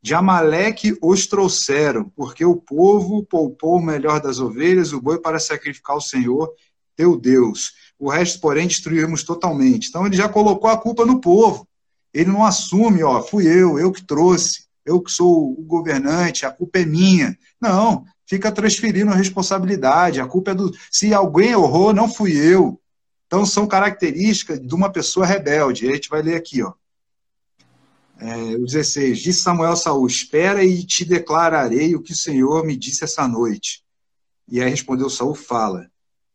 [0.00, 5.40] De Amaleque os trouxeram, porque o povo poupou o melhor das ovelhas, o boi para
[5.40, 6.54] sacrificar ao Senhor,
[7.00, 7.72] teu Deus.
[7.98, 9.88] O resto, porém, destruímos totalmente.
[9.88, 11.66] Então, ele já colocou a culpa no povo.
[12.12, 16.50] Ele não assume, ó, fui eu, eu que trouxe, eu que sou o governante, a
[16.50, 17.38] culpa é minha.
[17.58, 20.20] Não, fica transferindo a responsabilidade.
[20.20, 20.70] A culpa é do.
[20.90, 22.78] Se alguém errou, não fui eu.
[23.26, 25.88] Então, são características de uma pessoa rebelde.
[25.88, 26.72] A gente vai ler aqui, ó.
[28.18, 29.20] É, o 16.
[29.20, 33.82] Disse Samuel Saul: Espera e te declararei o que o Senhor me disse essa noite.
[34.50, 35.90] E aí respondeu Saul: Fala.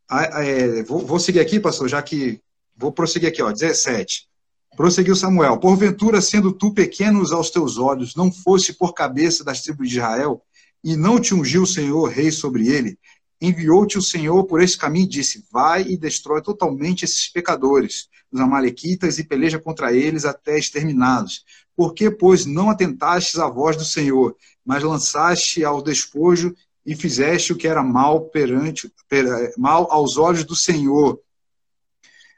[0.10, 2.40] Ah, é, vou, vou, seguir aqui, pastor, já que.
[2.78, 3.52] Vou prosseguir aqui, ó.
[3.52, 4.28] 17.
[4.76, 9.90] Prosseguiu Samuel: Porventura, sendo tu pequenos aos teus olhos, não fosse por cabeça das tribos
[9.90, 10.42] de Israel,
[10.84, 13.00] e não te ungiu o Senhor rei sobre ele,
[13.42, 18.40] enviou-te o Senhor por esse caminho e disse: Vai e destrói totalmente esses pecadores, os
[18.40, 21.44] amalequitas, e peleja contra eles até exterminados.
[21.76, 26.54] Por que, pois, não atentastes à voz do Senhor, mas lançaste ao despojo
[26.86, 29.26] e fizeste o que era mal perante per,
[29.58, 31.20] mal aos olhos do Senhor?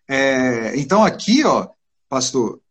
[0.08, 1.68] É, então aqui, ó,
[2.08, 2.62] pastor,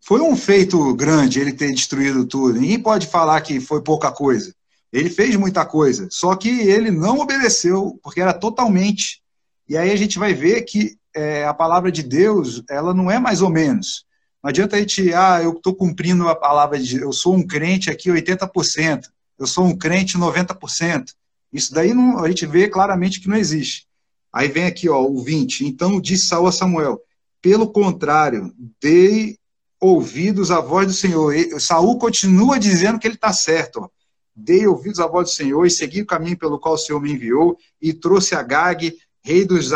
[0.00, 2.60] foi um feito grande ele ter destruído tudo.
[2.60, 4.54] Ninguém pode falar que foi pouca coisa.
[4.92, 9.20] Ele fez muita coisa, só que ele não obedeceu, porque era totalmente.
[9.68, 13.18] E aí a gente vai ver que é, a palavra de Deus, ela não é
[13.18, 14.04] mais ou menos.
[14.42, 17.90] Não adianta a gente, ah, eu estou cumprindo a palavra de eu sou um crente
[17.90, 19.08] aqui 80%,
[19.38, 21.12] eu sou um crente 90%.
[21.52, 23.86] Isso daí não, a gente vê claramente que não existe.
[24.32, 25.64] Aí vem aqui, ó, o 20.
[25.66, 27.00] Então disse Saul a Samuel:
[27.40, 29.38] pelo contrário, dei
[29.80, 31.34] ouvidos à voz do Senhor.
[31.34, 33.80] E, Saul continua dizendo que ele está certo.
[33.80, 33.88] Ó
[34.36, 37.10] dei ouvidos à voz do Senhor e segui o caminho pelo qual o Senhor me
[37.10, 39.70] enviou e trouxe a Gag, rei dos,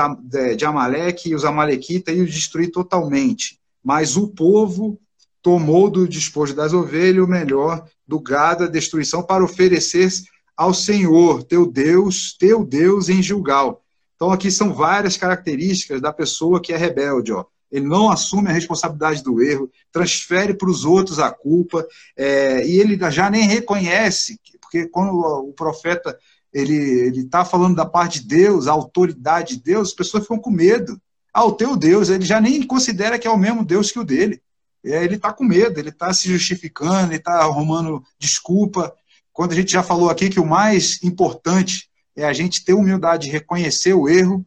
[0.57, 3.59] de Amaleque e os Amalequitas, e os destruí totalmente.
[3.83, 5.01] Mas o povo
[5.41, 10.11] tomou do despojo das ovelhas o melhor do gado, a destruição, para oferecer
[10.57, 13.83] ao Senhor, teu Deus, teu Deus em Gilgal.
[14.17, 18.53] Então aqui são várias características da pessoa que é rebelde, ó ele não assume a
[18.53, 24.41] responsabilidade do erro, transfere para os outros a culpa, é, e ele já nem reconhece,
[24.61, 26.19] porque quando o profeta
[26.53, 30.51] ele está falando da parte de Deus, a autoridade de Deus, as pessoas ficam com
[30.51, 31.01] medo.
[31.33, 34.05] Ah, o teu Deus, ele já nem considera que é o mesmo Deus que o
[34.05, 34.43] dele.
[34.85, 38.95] É, ele está com medo, ele está se justificando, ele está arrumando desculpa.
[39.33, 43.27] Quando a gente já falou aqui que o mais importante é a gente ter humildade
[43.27, 44.45] de reconhecer o erro.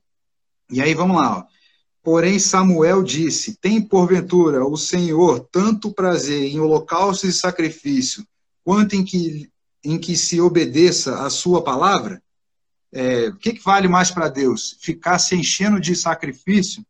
[0.69, 1.39] E aí, vamos lá.
[1.39, 1.53] Ó.
[2.03, 8.27] Porém, Samuel disse: Tem porventura o Senhor tanto prazer em holocaustos e sacrifício,
[8.63, 9.49] quanto em que,
[9.83, 12.21] em que se obedeça a sua palavra?
[12.91, 14.77] É, o que, que, vale mais para Deus?
[14.81, 16.85] Ficar se enchendo de sacrifício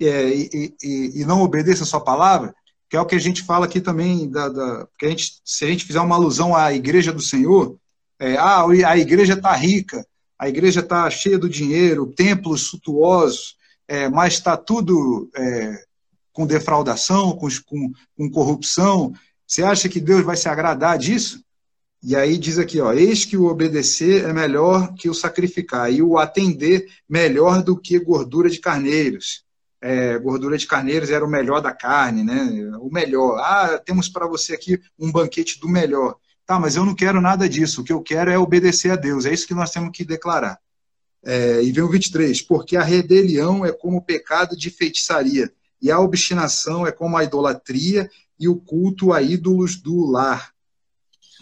[0.00, 2.54] é, e, e, e, não obedeça a sua palavra?
[2.88, 5.64] Que é o que a gente fala aqui também, da, da que a gente, se
[5.64, 7.76] a gente fizer uma alusão à igreja do Senhor,
[8.18, 10.06] é, ah, a igreja está rica,
[10.38, 13.56] a igreja está cheia do dinheiro, templos suntuosos,
[13.88, 15.84] é, mas está tudo é,
[16.32, 19.12] com defraudação, com, com, com, corrupção.
[19.46, 21.42] Você acha que Deus vai se agradar disso?
[22.02, 26.02] E aí diz aqui, ó, eis que o obedecer é melhor que o sacrificar, e
[26.02, 29.43] o atender melhor do que gordura de carneiros.
[29.86, 32.74] É, gordura de carneiros era o melhor da carne, né?
[32.80, 33.38] O melhor.
[33.38, 36.16] Ah, temos para você aqui um banquete do melhor.
[36.46, 37.82] Tá, mas eu não quero nada disso.
[37.82, 39.26] O que eu quero é obedecer a Deus.
[39.26, 40.58] É isso que nós temos que declarar.
[41.22, 45.90] É, e vem o 23, porque a rebelião é como o pecado de feitiçaria, e
[45.90, 50.54] a obstinação é como a idolatria e o culto a ídolos do lar.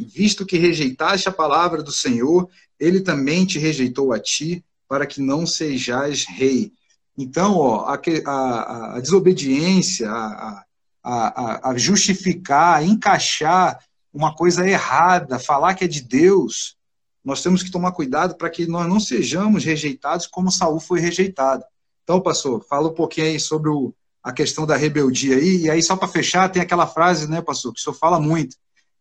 [0.01, 5.21] Visto que rejeitaste a palavra do Senhor, ele também te rejeitou a ti, para que
[5.21, 6.73] não sejais rei.
[7.17, 10.65] Então, ó, a, a, a desobediência, a,
[11.71, 13.79] a, justificar, a encaixar
[14.13, 16.77] uma coisa errada, falar que é de Deus,
[17.25, 21.65] nós temos que tomar cuidado para que nós não sejamos rejeitados como Saul foi rejeitado.
[22.03, 25.83] Então, pastor, fala um pouquinho aí sobre o, a questão da rebeldia aí, e aí
[25.83, 28.57] só para fechar, tem aquela frase, né, pastor, que o senhor fala muito,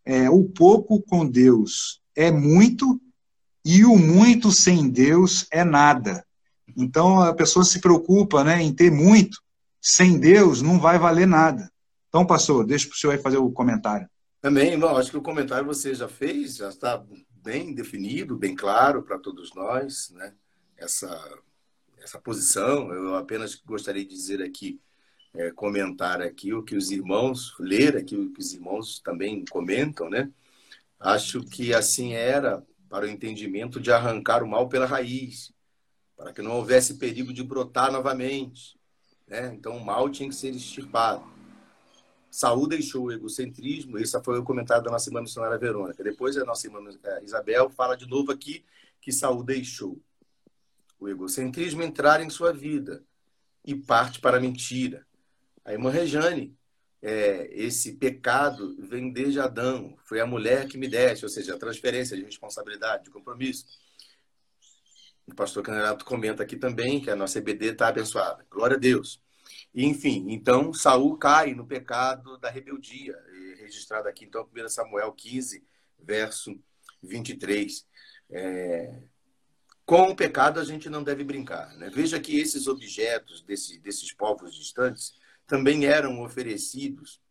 [0.06, 3.00] é, o pouco com Deus é muito,
[3.64, 6.26] e o muito sem Deus é nada.
[6.78, 9.42] Então, a pessoa se preocupa né, em ter muito,
[9.82, 11.72] sem Deus não vai valer nada.
[12.10, 14.08] Então, pastor, deixa para o senhor aí fazer o comentário.
[14.42, 19.04] Também, irmão, acho que o comentário você já fez, já está bem definido, bem claro
[19.04, 20.34] para todos nós, né?
[20.78, 21.40] Essa,
[22.00, 22.92] essa posição.
[22.92, 24.80] Eu apenas gostaria de dizer aqui,
[25.34, 30.10] é, comentar aqui o que os irmãos, ler aqui o que os irmãos também comentam,
[30.10, 30.30] né?
[31.00, 35.54] Acho que assim era para o entendimento de arrancar o mal pela raiz,
[36.22, 38.80] para que não houvesse perigo de brotar novamente.
[39.28, 39.52] Né?
[39.56, 41.26] Então, o mal tinha que ser extirpado.
[42.30, 46.04] Saúl deixou o egocentrismo, esse foi o comentário da nossa irmã missionária Verônica.
[46.04, 48.64] Depois, a nossa irmã é, Isabel fala de novo aqui
[49.02, 50.00] que Saúl deixou
[51.00, 53.04] o egocentrismo entrar em sua vida
[53.66, 55.06] e parte para a mentira.
[55.66, 56.56] A irmã Rejane,
[57.02, 61.60] é, esse pecado vem desde Adão, foi a mulher que me deste, ou seja, a
[61.60, 63.66] transferência de responsabilidade, de compromisso.
[65.32, 68.46] O pastor Canerato comenta aqui também que a nossa EBD está abençoada.
[68.52, 69.22] Glória a Deus.
[69.74, 73.18] E, enfim, então Saul cai no pecado da rebeldia,
[73.58, 75.64] registrado aqui, então, 1 Samuel 15,
[75.98, 76.60] verso
[77.02, 77.88] 23.
[78.30, 79.04] É...
[79.86, 81.74] Com o pecado a gente não deve brincar.
[81.78, 81.90] Né?
[81.90, 85.14] Veja que esses objetos desse, desses povos distantes
[85.48, 87.22] também eram oferecidos,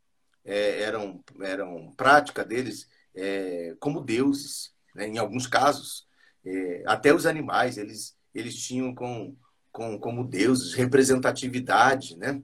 [0.44, 5.06] é, eram, eram prática deles é, como deuses, né?
[5.06, 6.08] em alguns casos.
[6.44, 9.36] É, até os animais, eles, eles tinham com,
[9.70, 12.42] com, como deuses representatividade, né?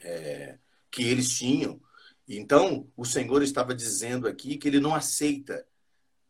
[0.00, 0.58] É,
[0.90, 1.80] que eles tinham.
[2.28, 5.66] Então, o Senhor estava dizendo aqui que ele não aceita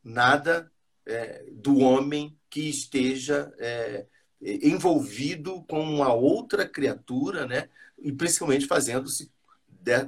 [0.02, 0.70] nada
[1.06, 4.06] é, do homem que esteja é,
[4.40, 7.68] envolvido com uma outra criatura, né?
[7.98, 9.32] E principalmente fazendo-se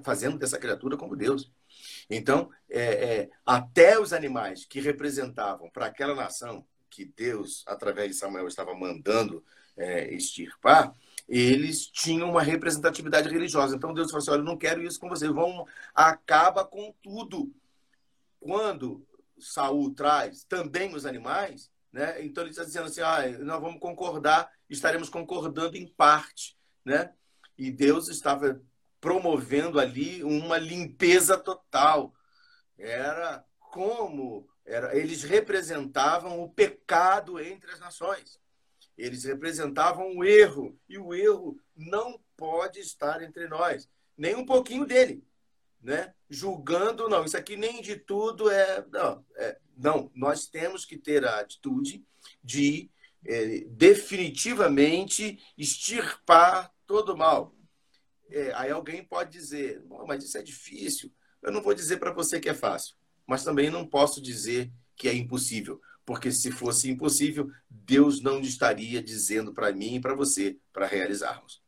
[0.03, 1.51] fazendo dessa criatura como Deus.
[2.09, 8.17] Então, é, é, até os animais que representavam para aquela nação que Deus, através de
[8.17, 9.45] Samuel, estava mandando
[9.77, 10.95] é, extirpar,
[11.29, 13.77] eles tinham uma representatividade religiosa.
[13.77, 17.53] Então Deus falou assim: olha, eu não quero isso com vocês, vão acaba com tudo.
[18.41, 19.05] Quando
[19.39, 22.25] Saul traz também os animais, né?
[22.25, 27.13] Então ele está dizendo assim: ah, nós vamos concordar, estaremos concordando em parte, né?
[27.59, 28.61] E Deus estava
[29.07, 32.13] promovendo ali uma limpeza total.
[32.77, 38.41] Era como era, eles representavam o pecado entre as nações.
[38.99, 43.89] Eles representavam o erro e o erro não pode estar entre nós,
[44.19, 45.23] nem um pouquinho dele,
[45.81, 46.13] né?
[46.29, 50.11] Julgando não, isso aqui nem de tudo é não, é, não.
[50.17, 52.05] Nós temos que ter a atitude
[52.43, 52.91] de
[53.25, 57.56] é, definitivamente extirpar todo o mal.
[58.31, 61.13] É, aí alguém pode dizer, mas isso é difícil.
[61.43, 65.09] Eu não vou dizer para você que é fácil, mas também não posso dizer que
[65.09, 70.59] é impossível, porque se fosse impossível, Deus não estaria dizendo para mim e para você
[70.73, 71.63] para realizarmos.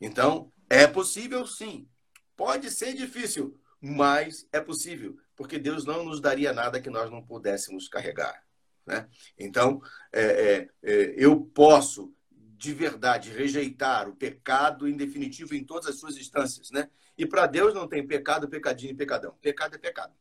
[0.00, 1.88] Então, é possível sim.
[2.36, 7.22] Pode ser difícil, mas é possível, porque Deus não nos daria nada que nós não
[7.22, 8.44] pudéssemos carregar.
[8.86, 9.08] Né?
[9.38, 9.80] Então,
[10.12, 12.14] é, é, é, eu posso
[12.56, 16.88] de verdade rejeitar o pecado em definitivo em todas as suas instâncias, né?
[17.16, 19.34] E para Deus não tem pecado, pecadinho e pecadão.
[19.40, 20.14] Pecado é pecado,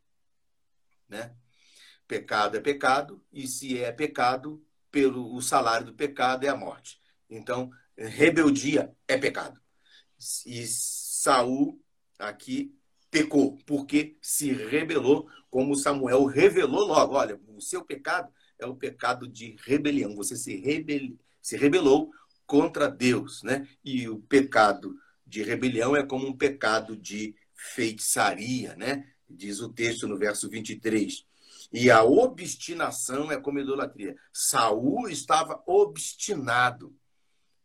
[1.08, 1.34] né?
[2.08, 7.02] Pecado é pecado e se é pecado, pelo o salário do pecado é a morte.
[7.30, 9.60] Então, rebeldia é pecado.
[10.46, 11.82] E Saul
[12.18, 12.74] aqui
[13.10, 19.28] pecou porque se rebelou, como Samuel revelou logo, olha, o seu pecado é o pecado
[19.28, 20.16] de rebelião.
[20.16, 21.18] Você se, rebel...
[21.42, 22.12] se rebelou
[22.46, 23.68] contra Deus, né?
[23.84, 29.08] E o pecado de rebelião é como um pecado de feitiçaria, né?
[29.30, 31.26] Diz o texto no verso 23.
[31.74, 34.16] E a obstinação é como idolatria.
[34.32, 36.96] Saul estava obstinado.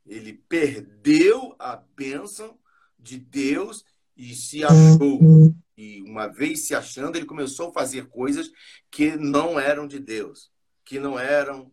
[0.06, 2.58] Ele perdeu a bênção
[2.98, 3.84] de Deus
[4.16, 5.54] e se achou.
[5.76, 8.50] E uma vez se achando, ele começou a fazer coisas
[8.90, 10.50] que não eram de Deus,
[10.84, 11.70] que não eram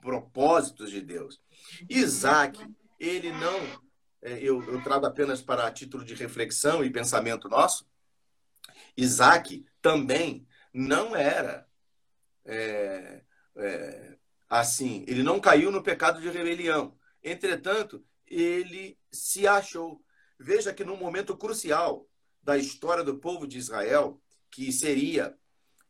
[0.00, 1.40] propósitos de Deus.
[1.88, 2.58] Isaac,
[2.98, 3.82] ele não,
[4.22, 7.86] é, eu, eu trago apenas para título de reflexão e pensamento nosso,
[8.96, 11.66] Isaac também não era
[12.44, 13.22] é,
[13.56, 14.16] é,
[14.48, 16.96] assim, ele não caiu no pecado de rebelião.
[17.22, 20.02] Entretanto, ele se achou.
[20.38, 22.08] Veja que num momento crucial
[22.42, 25.36] da história do povo de Israel, que seria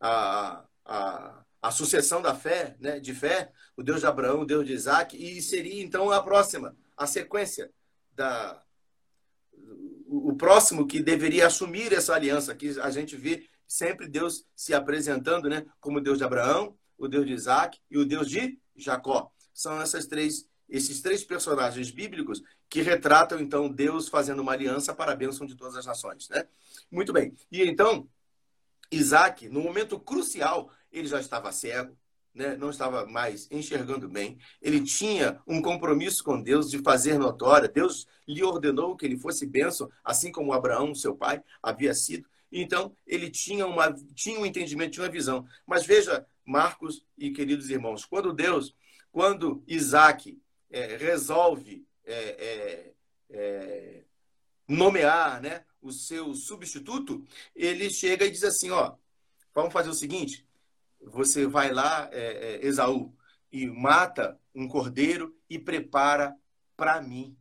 [0.01, 4.67] a, a, a sucessão da fé, né, de fé, o Deus de Abraão, o Deus
[4.67, 7.71] de Isaac, e seria então a próxima, a sequência
[8.13, 8.63] da
[10.07, 15.49] o próximo que deveria assumir essa aliança, que a gente vê sempre Deus se apresentando,
[15.49, 19.33] né, como o Deus de Abraão, o Deus de Isaac e o Deus de Jacó.
[19.55, 25.13] São essas três esses três personagens bíblicos que retratam então Deus fazendo uma aliança para
[25.13, 26.47] a bênção de todas as nações, né?
[26.91, 27.35] Muito bem.
[27.51, 28.07] E então
[28.91, 31.97] Isaac, no momento crucial, ele já estava cego,
[32.33, 32.57] né?
[32.57, 34.39] não estava mais enxergando bem.
[34.63, 37.69] Ele tinha um compromisso com Deus de fazer notória.
[37.69, 42.29] Deus lhe ordenou que ele fosse bênção, assim como Abraão, seu pai, havia sido.
[42.51, 45.45] Então, ele tinha, uma, tinha um entendimento, tinha uma visão.
[45.67, 48.75] Mas veja, Marcos e queridos irmãos, quando Deus,
[49.11, 50.41] quando Isaac
[50.71, 52.93] é, resolve é, é,
[53.31, 54.05] é
[54.69, 58.95] nomear né, o seu substituto, ele chega e diz assim: ó,
[59.53, 60.47] vamos fazer o seguinte:
[61.05, 62.19] você vai lá, é,
[62.63, 63.15] é, Esaú,
[63.53, 66.35] e mata um cordeiro e prepara
[66.77, 67.37] para mim.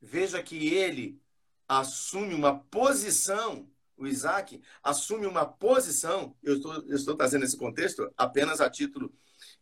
[0.00, 1.20] Veja que ele
[1.66, 8.12] assume uma posição, o Isaac assume uma posição, eu estou, eu estou trazendo esse contexto
[8.16, 9.12] apenas a título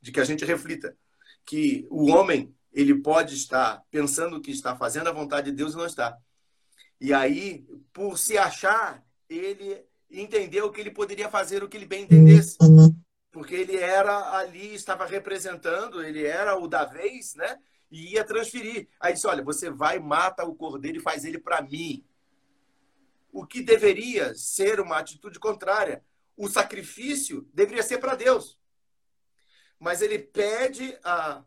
[0.01, 0.97] de que a gente reflita,
[1.45, 5.77] que o homem ele pode estar pensando que está fazendo a vontade de Deus e
[5.77, 6.17] não está.
[7.01, 12.03] E aí, por se achar, ele entendeu que ele poderia fazer o que ele bem
[12.03, 12.57] entendesse.
[13.31, 17.59] Porque ele era ali, estava representando, ele era o da vez, né?
[17.91, 18.89] E ia transferir.
[18.99, 22.05] Aí disse: Olha, você vai, mata o cordeiro e faz ele para mim.
[23.33, 26.05] O que deveria ser uma atitude contrária.
[26.37, 28.59] O sacrifício deveria ser para Deus.
[29.79, 31.45] Mas ele pede a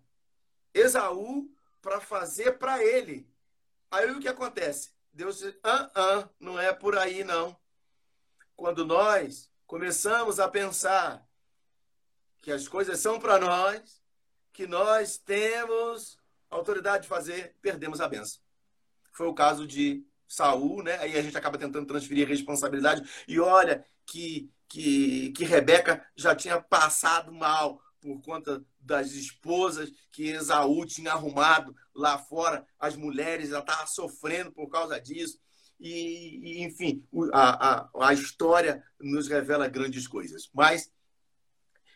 [0.74, 1.50] Esaú
[1.82, 3.28] para fazer para ele.
[3.92, 4.92] Aí o que acontece?
[5.12, 7.58] Deus diz: ah, ah, não é por aí não
[8.56, 11.26] quando nós começamos a pensar
[12.42, 14.02] que as coisas são para nós,
[14.52, 16.18] que nós temos
[16.50, 18.42] autoridade de fazer, perdemos a benção.
[19.12, 20.98] Foi o caso de Saul, né?
[20.98, 23.08] Aí a gente acaba tentando transferir responsabilidade.
[23.28, 30.30] E olha que, que, que Rebeca já tinha passado mal por conta das esposas que
[30.30, 32.68] Esaú tinha arrumado lá fora.
[32.78, 35.40] As mulheres já estavam sofrendo por causa disso
[35.84, 40.50] e, e enfim, a, a, a história nos revela grandes coisas.
[40.54, 40.90] Mas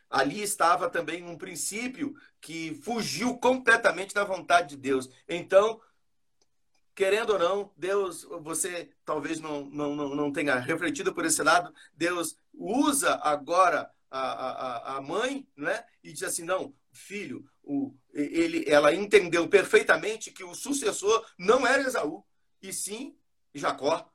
[0.10, 5.10] ali estava também um princípio que fugiu completamente da vontade de Deus.
[5.28, 5.80] Então,
[6.94, 12.38] querendo ou não, Deus, você talvez não, não, não tenha refletido por esse lado, Deus
[12.54, 18.94] usa agora a, a, a mãe né, e diz assim: não, filho, o, ele, ela
[18.94, 22.22] entendeu perfeitamente que o sucessor não era Esaú,
[22.62, 23.16] e sim
[23.58, 24.12] Jacó,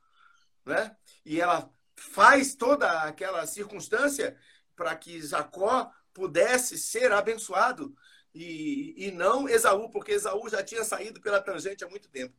[0.65, 0.95] né?
[1.25, 4.37] E ela faz toda aquela circunstância
[4.75, 7.95] para que Jacó pudesse ser abençoado
[8.33, 12.35] e, e não Esaú, porque Esaú já tinha saído pela tangente há muito tempo.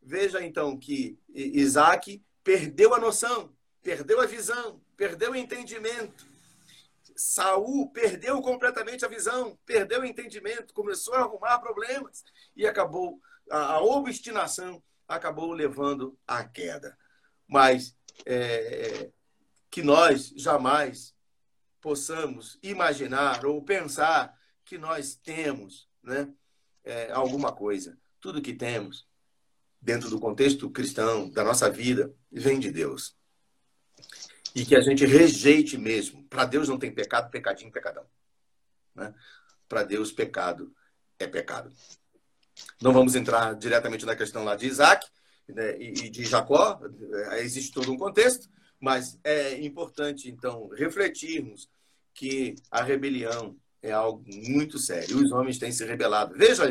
[0.00, 6.26] Veja então que Isaac perdeu a noção, perdeu a visão, perdeu o entendimento.
[7.16, 12.24] Saul perdeu completamente a visão, perdeu o entendimento, começou a arrumar problemas
[12.56, 16.96] e acabou a, a obstinação acabou levando à queda.
[17.46, 17.96] Mas
[18.26, 19.10] é,
[19.70, 21.14] que nós jamais
[21.80, 24.34] possamos imaginar ou pensar
[24.64, 26.32] que nós temos né,
[26.82, 27.98] é, alguma coisa.
[28.20, 29.06] Tudo que temos,
[29.80, 33.16] dentro do contexto cristão, da nossa vida, vem de Deus.
[34.54, 36.24] E que a gente rejeite mesmo.
[36.28, 38.06] Para Deus não tem pecado, pecadinho, pecadão.
[38.94, 39.12] Né?
[39.68, 40.74] Para Deus, pecado
[41.18, 41.70] é pecado.
[42.80, 45.06] Não vamos entrar diretamente na questão lá de Isaac
[45.48, 46.80] né, e de Jacó,
[47.30, 48.48] é, existe todo um contexto,
[48.80, 51.68] mas é importante, então, refletirmos
[52.12, 55.22] que a rebelião é algo muito sério.
[55.22, 56.34] Os homens têm se rebelado.
[56.36, 56.64] Veja,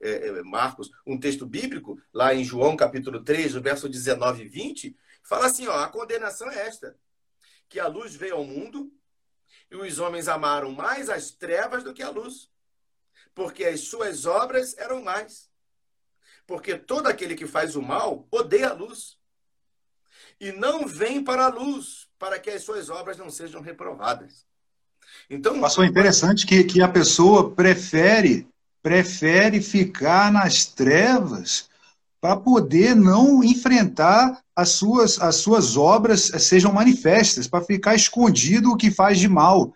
[0.00, 4.48] é, é, Marcos, um texto bíblico, lá em João capítulo 3, no verso 19 e
[4.48, 6.96] 20, fala assim: ó, a condenação é esta,
[7.68, 8.92] que a luz veio ao mundo
[9.70, 12.50] e os homens amaram mais as trevas do que a luz,
[13.34, 15.48] porque as suas obras eram mais.
[16.46, 19.16] Porque todo aquele que faz o mal odeia a luz.
[20.40, 24.46] E não vem para a luz, para que as suas obras não sejam reprovadas.
[25.28, 28.46] Então, Passou interessante que, que a pessoa prefere
[28.84, 31.70] prefere ficar nas trevas
[32.20, 38.76] para poder não enfrentar as suas, as suas obras sejam manifestas, para ficar escondido o
[38.76, 39.72] que faz de mal.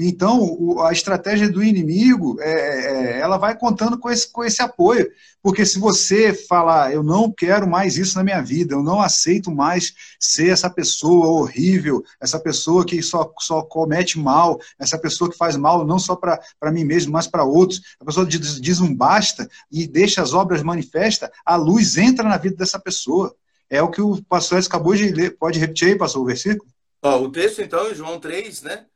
[0.00, 5.10] Então, a estratégia do inimigo, é, é, ela vai contando com esse, com esse apoio.
[5.42, 9.50] Porque se você falar, eu não quero mais isso na minha vida, eu não aceito
[9.50, 15.36] mais ser essa pessoa horrível, essa pessoa que só, só comete mal, essa pessoa que
[15.36, 18.94] faz mal não só para mim mesmo, mas para outros, a pessoa diz, diz um
[18.94, 23.34] basta e deixa as obras manifestas, a luz entra na vida dessa pessoa.
[23.70, 25.36] É o que o pastor acabou de ler.
[25.36, 26.68] Pode repetir aí, pastor, o versículo?
[27.02, 28.86] Ó, o texto, então, em João 3, né?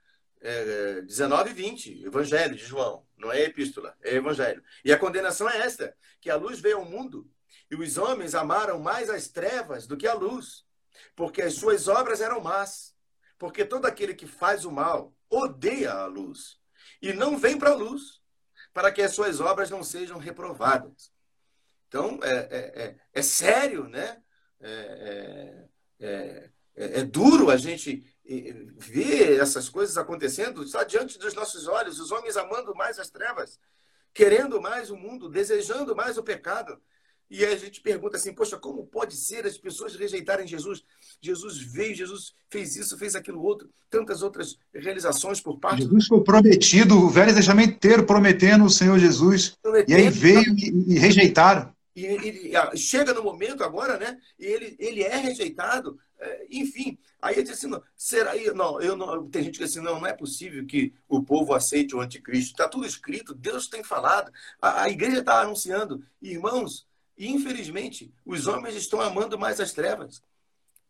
[0.43, 4.63] É, 19 e 20, Evangelho de João, não é epístola, é Evangelho.
[4.85, 7.31] E a condenação é esta: que a luz veio ao mundo
[7.71, 10.65] e os homens amaram mais as trevas do que a luz,
[11.15, 12.93] porque as suas obras eram más.
[13.39, 16.61] Porque todo aquele que faz o mal odeia a luz
[17.01, 18.21] e não vem para a luz,
[18.73, 21.13] para que as suas obras não sejam reprovadas.
[21.89, 24.23] Então, é, é, é, é sério, né?
[24.61, 25.69] É,
[25.99, 31.99] é, é, é duro a gente ver essas coisas acontecendo, está diante dos nossos olhos,
[31.99, 33.59] os homens amando mais as trevas,
[34.15, 36.79] querendo mais o mundo, desejando mais o pecado.
[37.31, 40.85] E a gente pergunta assim, poxa, como pode ser as pessoas rejeitarem Jesus?
[41.19, 45.83] Jesus veio, Jesus fez isso, fez aquilo outro, tantas outras realizações por parte.
[45.83, 49.57] Jesus foi prometido, o Velho Testamento inteiro prometendo o Senhor Jesus.
[49.63, 51.75] Prometendo, e aí veio e, e rejeitaram.
[51.97, 54.19] E ele chega no momento agora, né?
[54.39, 55.99] E ele, ele é rejeitado.
[56.23, 58.33] É, enfim, aí ele diz assim: não, será?
[58.55, 59.29] Não, eu não.
[59.29, 62.53] Tem gente que diz assim: não, não é possível que o povo aceite o anticristo.
[62.53, 66.05] Está tudo escrito, Deus tem falado, a, a igreja está anunciando.
[66.21, 66.87] Irmãos,
[67.19, 70.23] infelizmente, os homens estão amando mais as trevas.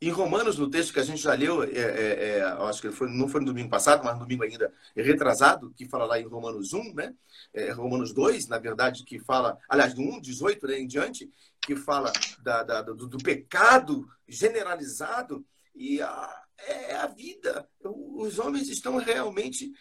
[0.03, 3.09] Em Romanos, no texto que a gente já leu, é, é, é, acho que foi,
[3.09, 6.73] não foi no domingo passado, mas no domingo ainda retrasado, que fala lá em Romanos
[6.73, 7.15] 1, né?
[7.55, 11.31] É, Romanos 2, na verdade, que fala, aliás, do 1, 18 né, em diante,
[11.65, 17.69] que fala da, da, do, do, pecado generalizado, e a, é a vida.
[17.83, 19.73] Os homens estão realmente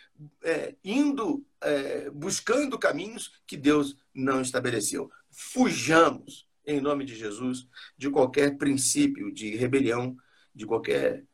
[0.43, 5.09] é, indo, é, buscando caminhos que Deus não estabeleceu.
[5.29, 7.67] Fujamos em nome de Jesus,
[7.97, 10.15] de qualquer princípio de rebelião,
[10.53, 11.25] de qualquer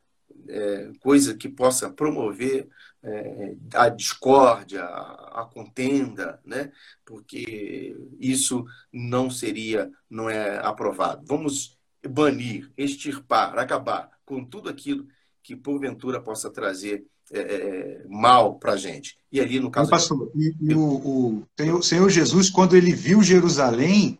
[0.48, 2.68] é, coisa que possa promover
[3.02, 6.72] é, a discórdia, a, contenda, né?
[7.04, 11.24] porque isso não seria, não é aprovado.
[11.26, 11.78] Vamos
[12.08, 15.06] banir, extirpar, acabar com tudo aquilo
[15.42, 19.16] que porventura possa trazer é, é mal para a gente.
[19.30, 19.90] E ali, no caso.
[19.90, 21.46] Pastor, e, e o, o,
[21.76, 24.18] o Senhor Jesus, quando ele viu Jerusalém,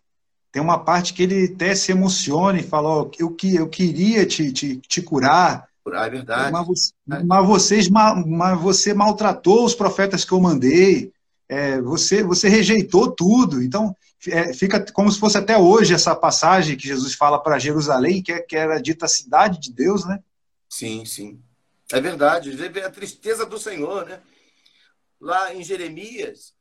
[0.51, 4.25] tem uma parte que ele até se emociona e fala: oh, eu, que, eu queria
[4.25, 5.68] te, te, te curar.
[5.93, 6.51] Ah, é verdade.
[6.51, 6.93] Mas,
[7.25, 11.11] mas, vocês, mas você maltratou os profetas que eu mandei.
[11.47, 13.61] É, você, você rejeitou tudo.
[13.63, 13.95] Então,
[14.27, 18.31] é, fica como se fosse até hoje essa passagem que Jesus fala para Jerusalém, que,
[18.31, 20.21] é, que era dita a cidade de Deus, né?
[20.69, 21.41] Sim, sim.
[21.91, 22.51] É verdade.
[22.83, 24.21] A tristeza do Senhor, né?
[25.19, 26.53] Lá em Jeremias,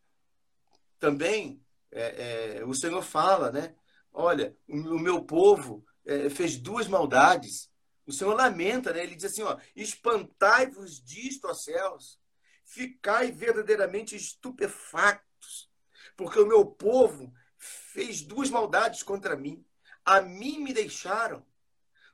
[0.98, 1.60] também,
[1.92, 3.74] é, é, o Senhor fala, né?
[4.12, 7.67] Olha, o meu povo é, fez duas maldades.
[8.08, 9.02] O Senhor lamenta, né?
[9.02, 12.18] Ele diz assim: ó, espantai-vos disto, ó céus,
[12.64, 15.70] ficai verdadeiramente estupefactos,
[16.16, 19.62] porque o meu povo fez duas maldades contra mim.
[20.06, 21.44] A mim me deixaram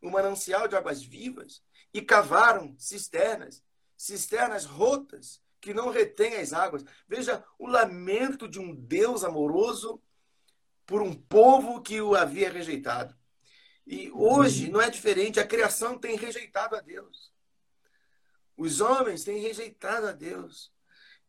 [0.02, 3.62] o um manancial de águas vivas e cavaram cisternas,
[3.96, 6.84] cisternas rotas que não retêm as águas.
[7.06, 10.02] Veja o lamento de um Deus amoroso
[10.84, 13.16] por um povo que o havia rejeitado.
[13.86, 17.32] E hoje não é diferente, a criação tem rejeitado a Deus.
[18.56, 20.72] Os homens têm rejeitado a Deus.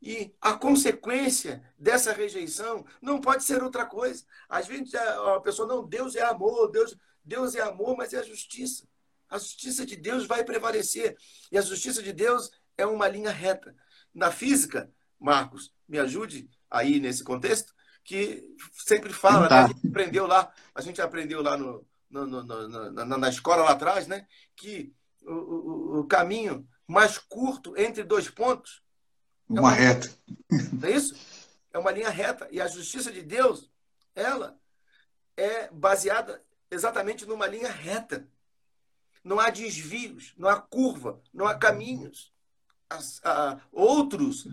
[0.01, 4.23] E a consequência dessa rejeição não pode ser outra coisa.
[4.47, 8.23] Às vezes a pessoa, não, Deus é amor, Deus, Deus é amor, mas é a
[8.23, 8.87] justiça.
[9.29, 11.17] A justiça de Deus vai prevalecer.
[11.51, 13.75] E a justiça de Deus é uma linha reta.
[14.13, 19.55] Na física, Marcos, me ajude aí nesse contexto, que sempre fala, né?
[19.55, 23.63] a gente aprendeu lá, a gente aprendeu lá no, no, no, no na, na, escola
[23.63, 24.27] lá atrás, né?
[24.55, 24.93] Que
[25.23, 28.83] o, o, o, caminho mais curto entre dois pontos
[29.47, 30.09] uma, é uma reta.
[30.73, 31.15] Não é isso?
[31.71, 32.47] É uma linha reta.
[32.51, 33.69] E a justiça de Deus,
[34.13, 34.59] ela
[35.35, 38.27] é baseada exatamente numa linha reta.
[39.23, 42.33] Não há desvios, não há curva, não há caminhos.
[42.89, 44.47] As, a, outros,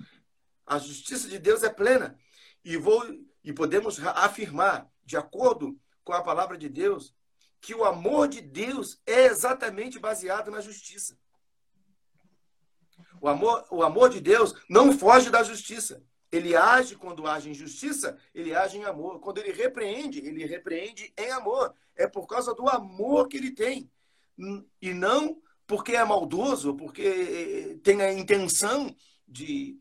[0.67, 2.19] a justiça de Deus é plena.
[2.65, 3.05] E vou
[3.45, 7.15] e podemos afirmar, de acordo com a palavra de Deus,
[7.63, 11.17] que o amor de Deus é exatamente baseado na justiça.
[13.21, 16.05] O amor, o amor de Deus não foge da justiça.
[16.31, 19.21] Ele age quando age em justiça, ele age em amor.
[19.21, 21.73] Quando ele repreende, ele repreende em amor.
[21.95, 23.89] É por causa do amor que ele tem.
[24.81, 28.95] E não porque é maldoso, porque eh, tem a intenção
[29.27, 29.79] de,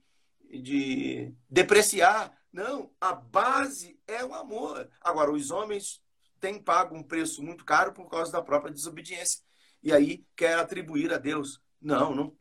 [0.49, 4.89] de depreciar não, a base é o amor.
[4.99, 6.00] Agora, os homens
[6.41, 9.39] têm pago um preço muito caro por causa da própria desobediência.
[9.83, 11.61] E aí quer atribuir a Deus.
[11.81, 12.33] Não, não,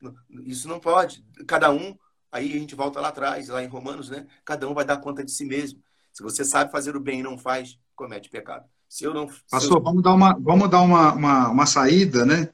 [0.45, 1.25] isso não pode.
[1.47, 1.97] Cada um,
[2.33, 4.27] aí a gente volta lá atrás, lá em Romanos, né?
[4.45, 5.81] Cada um vai dar conta de si mesmo.
[6.13, 8.65] Se você sabe fazer o bem e não faz, comete pecado.
[8.89, 9.29] Se eu não.
[9.51, 9.83] Pastor, eu...
[9.83, 12.49] vamos dar uma, vamos dar uma, uma, uma saída, né?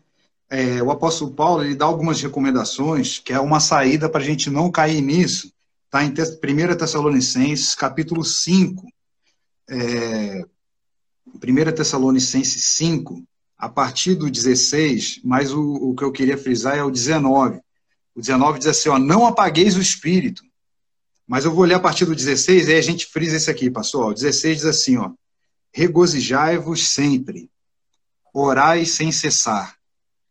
[0.48, 4.50] É, o apóstolo Paulo ele dá algumas recomendações, que é uma saída para a gente
[4.50, 5.52] não cair nisso.
[5.86, 8.86] Está em 1 Tessalonicenses, capítulo 5.
[9.68, 10.46] É,
[11.34, 13.22] 1 Tessalonicenses 5,
[13.58, 17.60] a partir do 16, mas o, o que eu queria frisar é o 19.
[18.14, 20.42] O 19 diz assim, ó, não apagueis o espírito.
[21.26, 24.10] Mas eu vou ler a partir do 16, aí a gente frisa isso aqui, pastor.
[24.10, 25.10] O 16 diz assim, ó,
[25.72, 27.50] regozijai-vos sempre,
[28.32, 29.76] orai sem cessar,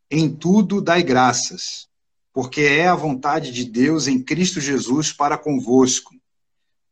[0.09, 1.87] em tudo dai graças,
[2.33, 6.15] porque é a vontade de Deus em Cristo Jesus para convosco.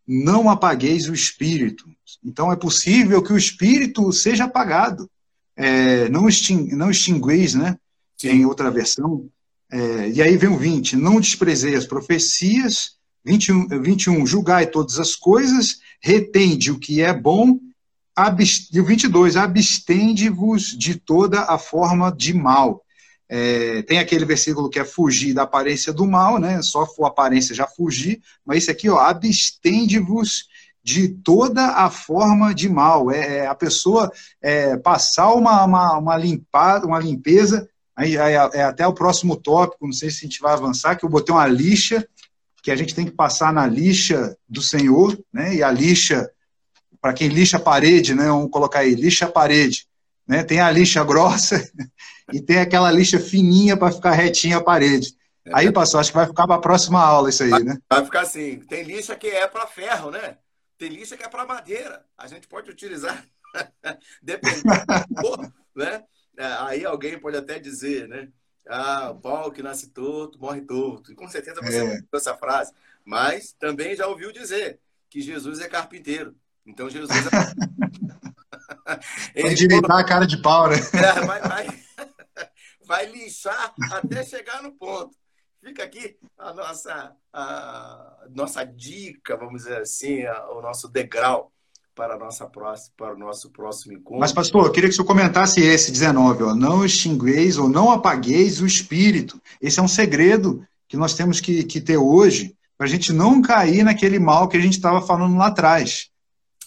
[0.07, 1.85] Não apagueis o espírito.
[2.23, 5.09] Então é possível que o espírito seja apagado
[5.55, 6.27] é, não,
[6.71, 7.77] não extingueis, né?
[8.17, 8.29] Sim.
[8.29, 9.27] Em outra versão.
[9.71, 12.93] É, e aí vem o 20, não desprezei as profecias.
[13.25, 17.57] 21, 21 julgai todas as coisas, retende o que é bom.
[18.73, 22.83] e o 22, abstende-vos de toda a forma de mal.
[23.29, 26.61] É, tem aquele versículo que é fugir da aparência do mal, né?
[26.61, 30.47] Só for aparência já fugir, mas esse aqui, ó, abstende-vos
[30.83, 33.09] de toda a forma de mal.
[33.09, 34.11] É, é a pessoa
[34.41, 39.85] é, passar uma, uma, uma, limpada, uma limpeza, aí, aí, é até o próximo tópico,
[39.85, 42.05] não sei se a gente vai avançar, que eu botei uma lixa,
[42.61, 45.55] que a gente tem que passar na lixa do Senhor, né?
[45.55, 46.29] E a lixa,
[47.01, 48.25] para quem lixa a parede, né?
[48.25, 49.85] Vamos colocar aí, lixa a parede.
[50.27, 50.43] Né?
[50.43, 51.61] Tem a lixa grossa
[52.31, 55.15] e tem aquela lixa fininha para ficar retinha a parede.
[55.51, 57.77] Aí, pastor, acho que vai ficar para a próxima aula isso aí, vai, né?
[57.89, 58.59] Vai ficar assim.
[58.59, 60.37] Tem lixa que é para ferro, né?
[60.77, 62.05] Tem lixa que é para madeira.
[62.17, 63.25] A gente pode utilizar,
[64.21, 64.63] dependendo
[65.75, 66.03] né?
[66.37, 68.29] É, aí alguém pode até dizer, né?
[68.67, 71.11] Ah, o pau que nasce torto, morre torto.
[71.11, 71.83] E com certeza você é.
[71.83, 72.71] ouviu essa frase.
[73.05, 76.35] Mas também já ouviu dizer que Jesus é carpinteiro.
[76.65, 77.29] Então Jesus é...
[79.35, 80.77] Ele endireitar a cara de pau, né?
[80.93, 81.82] É, vai, vai,
[82.93, 85.15] vai lixar até chegar no ponto.
[85.63, 91.51] Fica aqui a nossa, a nossa dica, vamos dizer assim, a, o nosso degrau
[91.95, 94.19] para, a nossa próxima, para o nosso próximo encontro.
[94.19, 97.91] Mas, pastor, eu queria que o senhor comentasse esse 19, ó, não extingueis ou não
[97.91, 99.41] apagueis o espírito.
[99.59, 103.41] Esse é um segredo que nós temos que, que ter hoje, para a gente não
[103.41, 106.11] cair naquele mal que a gente estava falando lá atrás.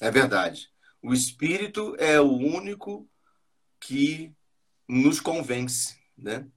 [0.00, 0.68] É verdade.
[1.00, 3.06] O espírito é o único
[3.78, 4.32] que
[4.88, 6.48] nos convence, né?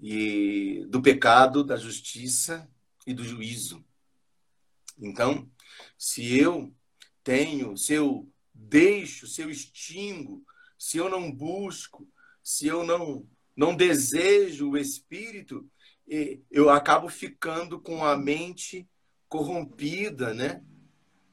[0.00, 2.70] e do pecado, da justiça
[3.06, 3.84] e do juízo.
[4.98, 5.50] Então,
[5.96, 6.72] se eu
[7.24, 10.44] tenho, se eu deixo, se eu extingo,
[10.78, 12.08] se eu não busco,
[12.42, 15.68] se eu não não desejo o espírito,
[16.48, 18.88] eu acabo ficando com a mente
[19.28, 20.62] corrompida, né?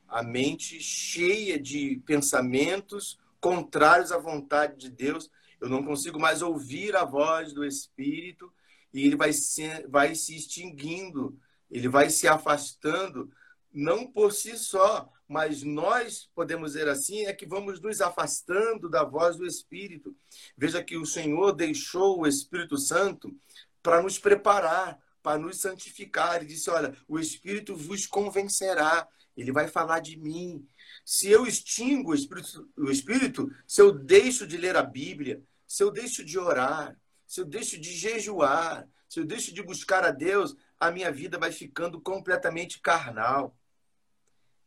[0.07, 5.29] A mente cheia de pensamentos contrários à vontade de Deus
[5.65, 8.53] eu não consigo mais ouvir a voz do Espírito
[8.93, 11.39] e ele vai se, vai se extinguindo,
[11.71, 13.31] ele vai se afastando,
[13.73, 19.03] não por si só, mas nós podemos dizer assim, é que vamos nos afastando da
[19.03, 20.15] voz do Espírito.
[20.55, 23.35] Veja que o Senhor deixou o Espírito Santo
[23.81, 26.35] para nos preparar, para nos santificar.
[26.35, 30.63] Ele disse: Olha, o Espírito vos convencerá, ele vai falar de mim,
[31.03, 35.83] se eu extingo o espírito, o espírito, se eu deixo de ler a Bíblia, se
[35.83, 40.11] eu deixo de orar, se eu deixo de jejuar, se eu deixo de buscar a
[40.11, 43.55] Deus, a minha vida vai ficando completamente carnal.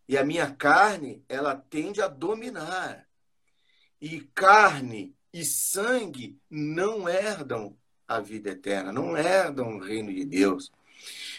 [0.08, 3.06] E a minha carne, ela tende a dominar.
[4.00, 7.76] E carne e sangue não herdam
[8.06, 10.72] a vida eterna, não herdam o reino de Deus.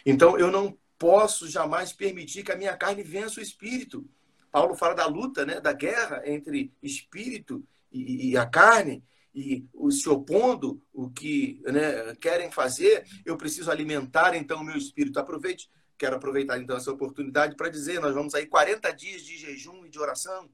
[0.05, 4.07] Então eu não posso jamais permitir que a minha carne vença o espírito.
[4.51, 9.03] Paulo fala da luta, né, da guerra entre espírito e, e a carne,
[9.34, 15.19] e se opondo o que né, querem fazer, eu preciso alimentar então o meu espírito.
[15.19, 19.86] Aproveite, quero aproveitar então essa oportunidade para dizer, nós vamos aí 40 dias de jejum
[19.86, 20.49] e de oração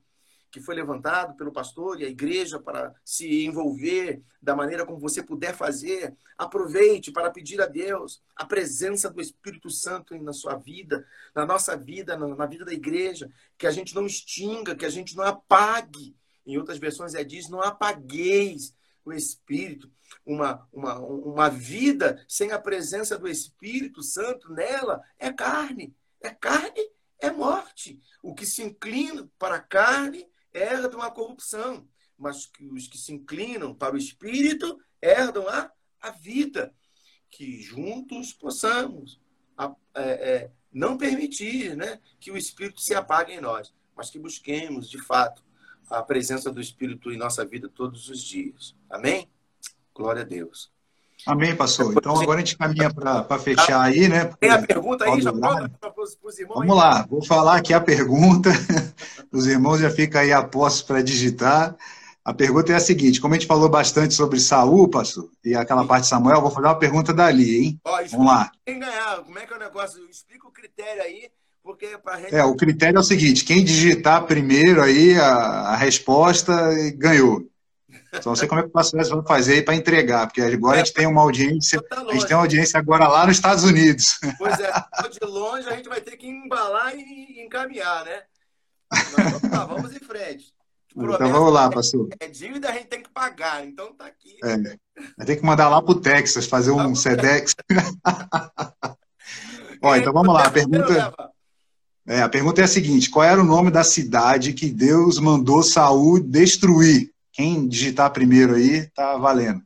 [0.56, 5.22] que foi levantado pelo pastor e a igreja para se envolver da maneira como você
[5.22, 6.16] puder fazer.
[6.38, 11.06] Aproveite para pedir a Deus a presença do Espírito Santo na sua vida,
[11.36, 15.14] na nossa vida, na vida da igreja, que a gente não extinga, que a gente
[15.18, 16.16] não apague.
[16.46, 19.92] Em outras versões é diz: não apagueis o Espírito.
[20.26, 25.96] Uma, uma, uma vida sem a presença do Espírito Santo nela é carne.
[26.22, 26.90] É carne,
[27.20, 28.02] é morte.
[28.22, 31.88] O que se inclina para a carne herdam a corrupção,
[32.18, 35.72] mas os que se inclinam para o Espírito herdam a,
[36.02, 36.74] a vida.
[37.30, 39.20] Que juntos possamos
[39.58, 44.20] a, é, é, não permitir né, que o Espírito se apague em nós, mas que
[44.20, 45.44] busquemos, de fato,
[45.90, 48.76] a presença do Espírito em nossa vida todos os dias.
[48.90, 49.28] Amém?
[49.94, 50.72] Glória a Deus.
[51.26, 51.94] Amém, pastor.
[51.98, 54.26] Então agora a gente caminha para fechar aí, né?
[54.40, 56.60] Tem a pergunta aí, já para os irmãos?
[56.60, 58.50] Vamos lá, vou falar aqui a pergunta.
[59.32, 61.76] Os irmãos já ficam aí a posto para digitar.
[62.24, 65.86] A pergunta é a seguinte: como a gente falou bastante sobre Saul, pastor, e aquela
[65.86, 67.80] parte de Samuel, vou fazer uma pergunta dali, hein?
[67.84, 68.52] Ó, Vamos lá.
[68.66, 69.24] Quem ganhar?
[69.24, 70.08] Como é que é o negócio?
[70.10, 71.30] Explica o critério aí,
[71.66, 72.36] porque para gente...
[72.36, 76.54] É, o critério é o seguinte: quem digitar primeiro aí a, a resposta
[76.96, 77.50] ganhou.
[78.22, 80.78] Só não sei como é que o pastor vai fazer aí para entregar, porque agora
[80.78, 83.36] é, a gente tem uma audiência, tá a gente tem uma audiência agora lá nos
[83.36, 84.20] Estados Unidos.
[84.38, 84.72] Pois é,
[85.10, 88.22] de longe a gente vai ter que embalar e encaminhar, né?
[88.90, 90.54] Mas, vamos lá, vamos em frente.
[90.96, 92.08] Então vamos lá, pastor.
[92.20, 94.38] É dívida, a gente tem que pagar, então tá aqui.
[94.44, 94.56] É,
[95.18, 97.54] vai ter que mandar lá para o Texas, fazer um SEDEX.
[99.82, 101.34] Ó, então vamos lá, pergunta...
[102.08, 105.64] É, a pergunta é a seguinte: qual era o nome da cidade que Deus mandou
[105.64, 107.12] Saul destruir?
[107.32, 109.62] Quem digitar primeiro aí, tá valendo.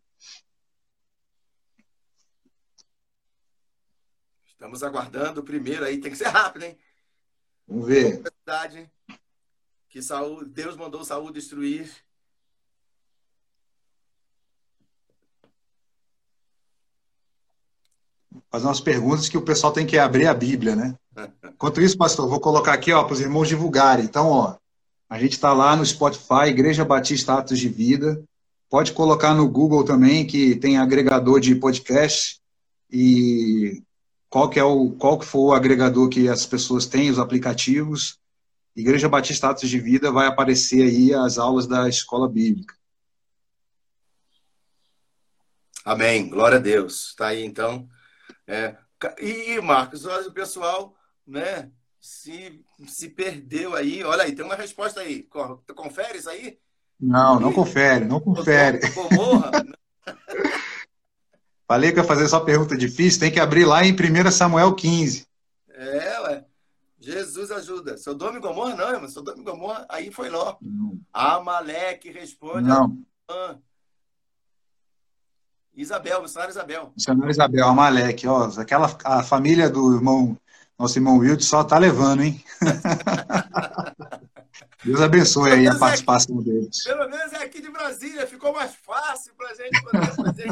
[4.47, 6.77] Estamos aguardando o primeiro aí, tem que ser rápido, hein?
[7.67, 8.21] Vamos ver.
[8.39, 8.89] Cidade
[9.89, 11.91] que Saul, Deus mandou Saul destruir.
[18.51, 20.97] Fazer umas perguntas que o pessoal tem que abrir a Bíblia, né?
[21.59, 24.05] Enquanto isso, pastor, vou colocar aqui para os irmãos divulgarem.
[24.05, 24.55] Então, ó,
[25.09, 28.23] a gente está lá no Spotify, Igreja Batista Atos de Vida.
[28.69, 32.39] Pode colocar no Google também, que tem agregador de podcast.
[32.89, 33.83] E
[34.29, 38.17] qual que, é o, qual que for o agregador que as pessoas têm, os aplicativos.
[38.73, 42.73] Igreja Batista Atos de Vida vai aparecer aí as aulas da escola bíblica.
[45.83, 46.29] Amém.
[46.29, 47.09] Glória a Deus.
[47.09, 47.85] Está aí, então.
[48.47, 48.77] É,
[49.19, 50.95] e, Marcos, o pessoal,
[51.29, 51.71] né?
[51.99, 54.03] se, se perdeu aí.
[54.03, 55.27] Olha aí, tem uma resposta aí.
[55.75, 56.57] Confere isso aí?
[56.99, 58.79] Não, não confere, não confere.
[61.67, 65.27] Falei que ia fazer só pergunta difícil, tem que abrir lá em 1 Samuel 15.
[65.69, 66.43] É, ué.
[66.99, 67.95] Jesus ajuda.
[67.97, 69.07] Sodoma e Gomorra não, irmão.
[69.07, 70.57] Sodoma e Gomorra, aí foi Ló.
[71.13, 72.67] Amaleque responde.
[72.67, 72.97] Não.
[73.29, 73.55] A...
[75.73, 76.91] Isabel, missionário Isabel.
[76.95, 78.27] Missionário Isabel, Amaleque.
[78.27, 80.35] Ó, aquela, a família do irmão
[80.79, 82.41] nosso irmão Wilde só tá levando, hein?
[84.83, 86.83] Deus abençoe aí a participação aqui, deles.
[86.85, 90.47] Pelo menos é aqui de Brasília, ficou mais fácil para a gente poder fazer,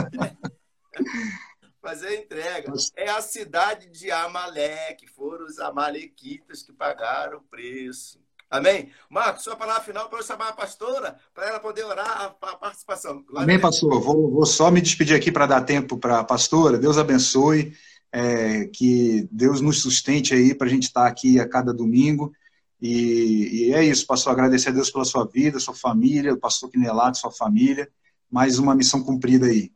[1.82, 2.74] fazer a entrega.
[2.98, 8.20] É a cidade de Amaleque, foram os amalequitas que pagaram o preço.
[8.50, 8.92] Amém?
[9.10, 13.24] Marcos, sua palavra final para eu chamar a pastora, para ela poder orar a, participação.
[13.36, 14.02] Amém, pastor.
[14.02, 16.78] Vou, vou só me despedir aqui para dar tempo para a pastora.
[16.78, 17.74] Deus abençoe
[18.12, 22.34] é, que Deus nos sustente aí para a gente estar tá aqui a cada domingo.
[22.82, 26.70] E, e, é isso, pastor, agradecer a Deus pela sua vida, sua família, o pastor
[26.70, 27.90] Quinelato, sua família.
[28.30, 29.72] Mais uma missão cumprida aí.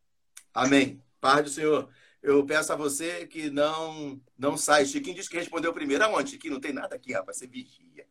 [0.53, 1.01] Amém.
[1.19, 1.89] Paz do Senhor.
[2.21, 4.86] Eu peço a você que não não saia.
[4.86, 6.03] Chiquinho disse que respondeu primeiro.
[6.03, 6.55] Aonde, Chiquinho?
[6.55, 7.38] Não tem nada aqui, rapaz.
[7.38, 8.05] Você vigia,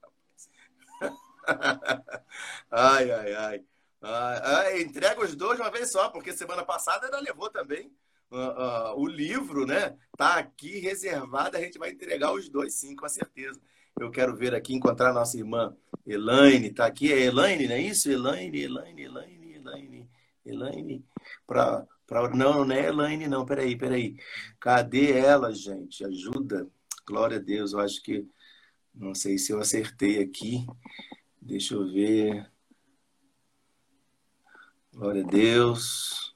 [2.70, 3.64] ai, ai, ai,
[4.02, 4.82] ai.
[4.82, 7.92] Entrega os dois uma vez só, porque semana passada ela levou também
[8.30, 9.96] uh, o livro, né?
[10.16, 13.60] Tá aqui reservado, a gente vai entregar os dois, sim, com certeza.
[13.98, 15.76] Eu quero ver aqui, encontrar nossa irmã
[16.06, 18.10] Elaine, tá aqui, é Elaine, não é isso?
[18.10, 20.10] Elaine, Elaine, Elaine, Elaine,
[20.44, 21.04] Elaine,
[21.46, 22.28] para Pra...
[22.28, 23.46] Não, não é Elaine, não.
[23.46, 24.16] Peraí, peraí.
[24.58, 26.04] Cadê ela, gente?
[26.04, 26.68] Ajuda.
[27.06, 27.72] Glória a Deus.
[27.72, 28.26] Eu acho que.
[28.92, 30.66] Não sei se eu acertei aqui.
[31.40, 32.50] Deixa eu ver.
[34.92, 36.29] Glória a Deus.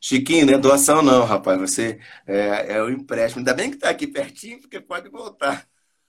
[0.00, 1.60] Chiquinho, não é doação não, rapaz.
[1.60, 3.40] Você é, é o empréstimo.
[3.40, 5.68] Ainda bem que está aqui pertinho, porque pode voltar.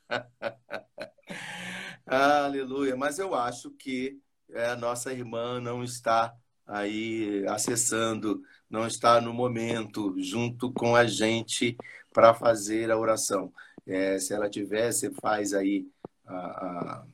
[2.05, 2.95] Aleluia.
[2.95, 4.19] Mas eu acho que
[4.51, 6.35] é, a nossa irmã não está
[6.65, 11.75] aí acessando, não está no momento junto com a gente
[12.13, 13.51] para fazer a oração.
[13.87, 15.87] É, se ela tiver, você faz aí
[16.25, 17.05] a, a,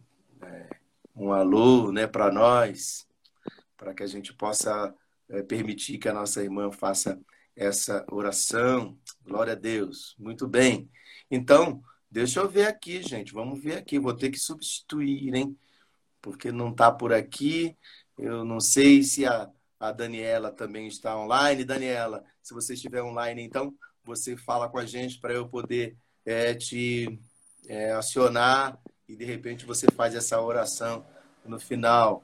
[0.43, 0.69] é,
[1.15, 3.07] um alô né, para nós,
[3.77, 4.93] para que a gente possa
[5.29, 7.19] é, permitir que a nossa irmã faça
[7.55, 8.97] essa oração.
[9.23, 10.15] Glória a Deus.
[10.19, 10.89] Muito bem.
[11.29, 13.33] Então, deixa eu ver aqui, gente.
[13.33, 13.99] Vamos ver aqui.
[13.99, 15.57] Vou ter que substituir, hein?
[16.21, 17.77] Porque não está por aqui.
[18.17, 19.49] Eu não sei se a,
[19.79, 21.63] a Daniela também está online.
[21.63, 26.53] Daniela, se você estiver online, então, você fala com a gente para eu poder é,
[26.53, 27.19] te
[27.67, 31.05] é, acionar e de repente você faz essa oração
[31.45, 32.23] no final.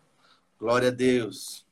[0.60, 1.66] Glória a Deus.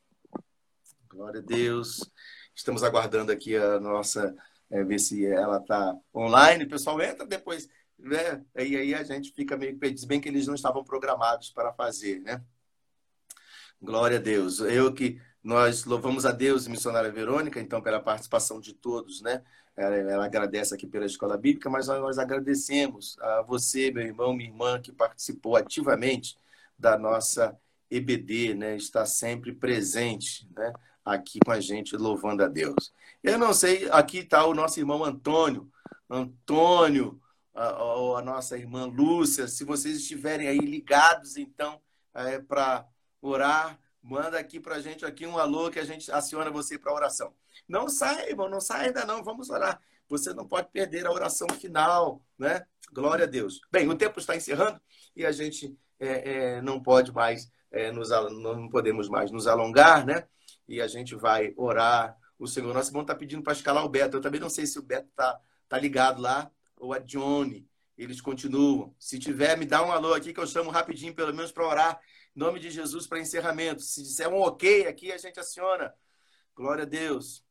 [1.10, 2.08] Glória a Deus.
[2.54, 4.36] Estamos aguardando aqui a nossa,
[4.70, 6.66] é, ver se ela está online.
[6.66, 8.46] O pessoal entra depois, né?
[8.56, 12.20] E aí a gente fica meio perdido, bem que eles não estavam programados para fazer,
[12.20, 12.44] né?
[13.82, 14.60] Glória a Deus.
[14.60, 19.42] Eu que nós louvamos a Deus missionária Verônica, então, pela participação de todos, né?
[19.76, 24.32] Ela, ela agradece aqui pela Escola Bíblica, mas nós, nós agradecemos a você, meu irmão,
[24.32, 26.38] minha irmã, que participou ativamente
[26.78, 27.58] da nossa
[27.90, 28.76] EBD, né?
[28.76, 30.72] Está sempre presente, né?
[31.10, 32.94] Aqui com a gente, louvando a Deus.
[33.24, 35.68] Eu não sei, aqui está o nosso irmão Antônio.
[36.08, 37.20] Antônio,
[37.52, 37.70] a,
[38.20, 41.82] a, nossa irmã Lúcia, se vocês estiverem aí ligados, então,
[42.14, 42.86] é, para
[43.20, 46.94] orar, manda aqui para a gente aqui um alô que a gente aciona você para
[46.94, 47.34] oração.
[47.68, 49.82] Não sai, irmão, não sai ainda não, vamos orar.
[50.08, 52.68] Você não pode perder a oração final, né?
[52.94, 53.62] Glória a Deus.
[53.72, 54.80] Bem, o tempo está encerrando
[55.16, 60.06] e a gente é, é, não pode mais, é, nos, não podemos mais nos alongar,
[60.06, 60.28] né?
[60.70, 62.16] E a gente vai orar.
[62.38, 64.16] O Senhor, nosso irmão está pedindo para escalar o Beto.
[64.16, 67.68] Eu também não sei se o Beto está tá ligado lá ou a Johnny.
[67.98, 68.96] Eles continuam.
[69.00, 72.00] Se tiver, me dá um alô aqui que eu chamo rapidinho, pelo menos para orar.
[72.36, 73.82] Em nome de Jesus para encerramento.
[73.82, 75.92] Se disser um ok aqui, a gente aciona.
[76.56, 77.44] Glória a Deus.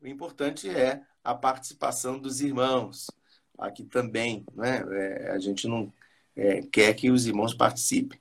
[0.00, 3.06] O importante é a participação dos irmãos.
[3.58, 4.82] Aqui também, né?
[4.90, 5.92] É, a gente não
[6.34, 8.18] é, quer que os irmãos participem.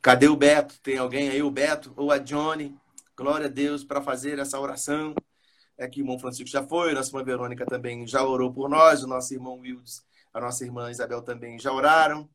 [0.00, 0.78] Cadê o Beto?
[0.80, 2.74] Tem alguém aí, o Beto ou a Johnny?
[3.16, 5.14] Glória a Deus para fazer essa oração.
[5.76, 9.02] É que o irmão Francisco já foi, nossa irmã Verônica também já orou por nós,
[9.02, 12.28] o nosso irmão Wildes, a nossa irmã Isabel também já oraram.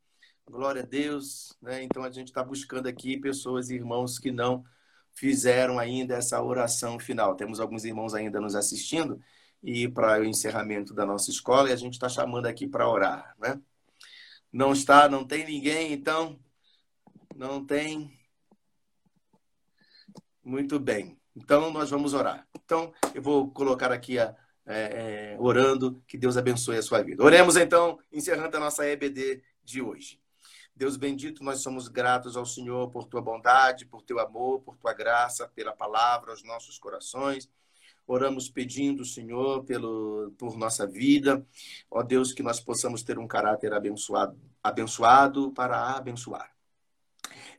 [0.46, 1.56] Glória a Deus.
[1.62, 1.82] Né?
[1.84, 4.64] Então a gente está buscando aqui pessoas e irmãos que não
[5.14, 7.36] fizeram ainda essa oração final.
[7.36, 9.20] Temos alguns irmãos ainda nos assistindo
[9.62, 13.34] e para o encerramento da nossa escola e a gente está chamando aqui para orar,
[13.38, 13.60] né?
[14.52, 16.38] Não está, não tem ninguém, então
[17.36, 18.18] não tem.
[20.50, 21.16] Muito bem.
[21.36, 22.44] Então nós vamos orar.
[22.64, 24.34] Então eu vou colocar aqui a
[24.66, 27.22] é, é, orando que Deus abençoe a sua vida.
[27.22, 30.20] Oremos então, encerrando a nossa EBD de hoje.
[30.74, 34.92] Deus bendito, nós somos gratos ao Senhor por tua bondade, por teu amor, por tua
[34.92, 37.48] graça, pela palavra aos nossos corações.
[38.04, 41.46] Oramos pedindo, Senhor, pelo, por nossa vida.
[41.88, 46.59] Ó Deus, que nós possamos ter um caráter abençoado, abençoado para abençoar.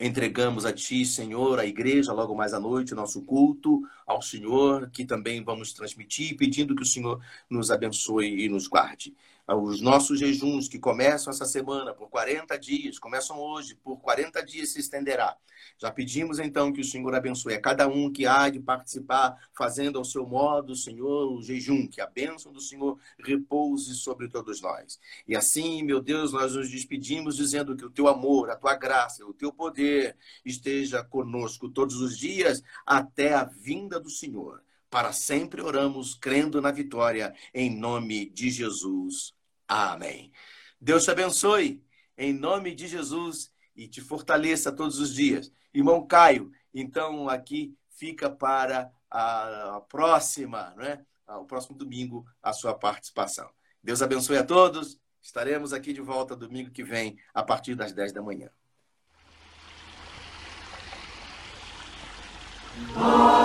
[0.03, 4.89] Entregamos a Ti, Senhor, a igreja, logo mais à noite, o nosso culto ao Senhor,
[4.89, 9.15] que também vamos transmitir, pedindo que o Senhor nos abençoe e nos guarde
[9.55, 14.69] os nossos jejuns que começam essa semana por 40 dias, começam hoje, por 40 dias
[14.69, 15.35] se estenderá.
[15.77, 19.97] Já pedimos então que o Senhor abençoe a cada um que há de participar, fazendo
[19.97, 24.99] ao seu modo, Senhor, o jejum, que a bênção do Senhor repouse sobre todos nós.
[25.27, 29.25] E assim, meu Deus, nós nos despedimos dizendo que o teu amor, a tua graça,
[29.25, 34.63] o teu poder esteja conosco todos os dias até a vinda do Senhor.
[34.89, 39.33] Para sempre oramos, crendo na vitória, em nome de Jesus.
[39.73, 40.33] Amém.
[40.81, 41.81] Deus te abençoe,
[42.17, 45.49] em nome de Jesus, e te fortaleça todos os dias.
[45.73, 51.05] Irmão Caio, então aqui fica para a próxima, né?
[51.25, 53.49] O próximo domingo, a sua participação.
[53.81, 54.99] Deus abençoe a todos.
[55.21, 58.49] Estaremos aqui de volta domingo que vem, a partir das 10 da manhã.
[62.97, 63.40] Oh.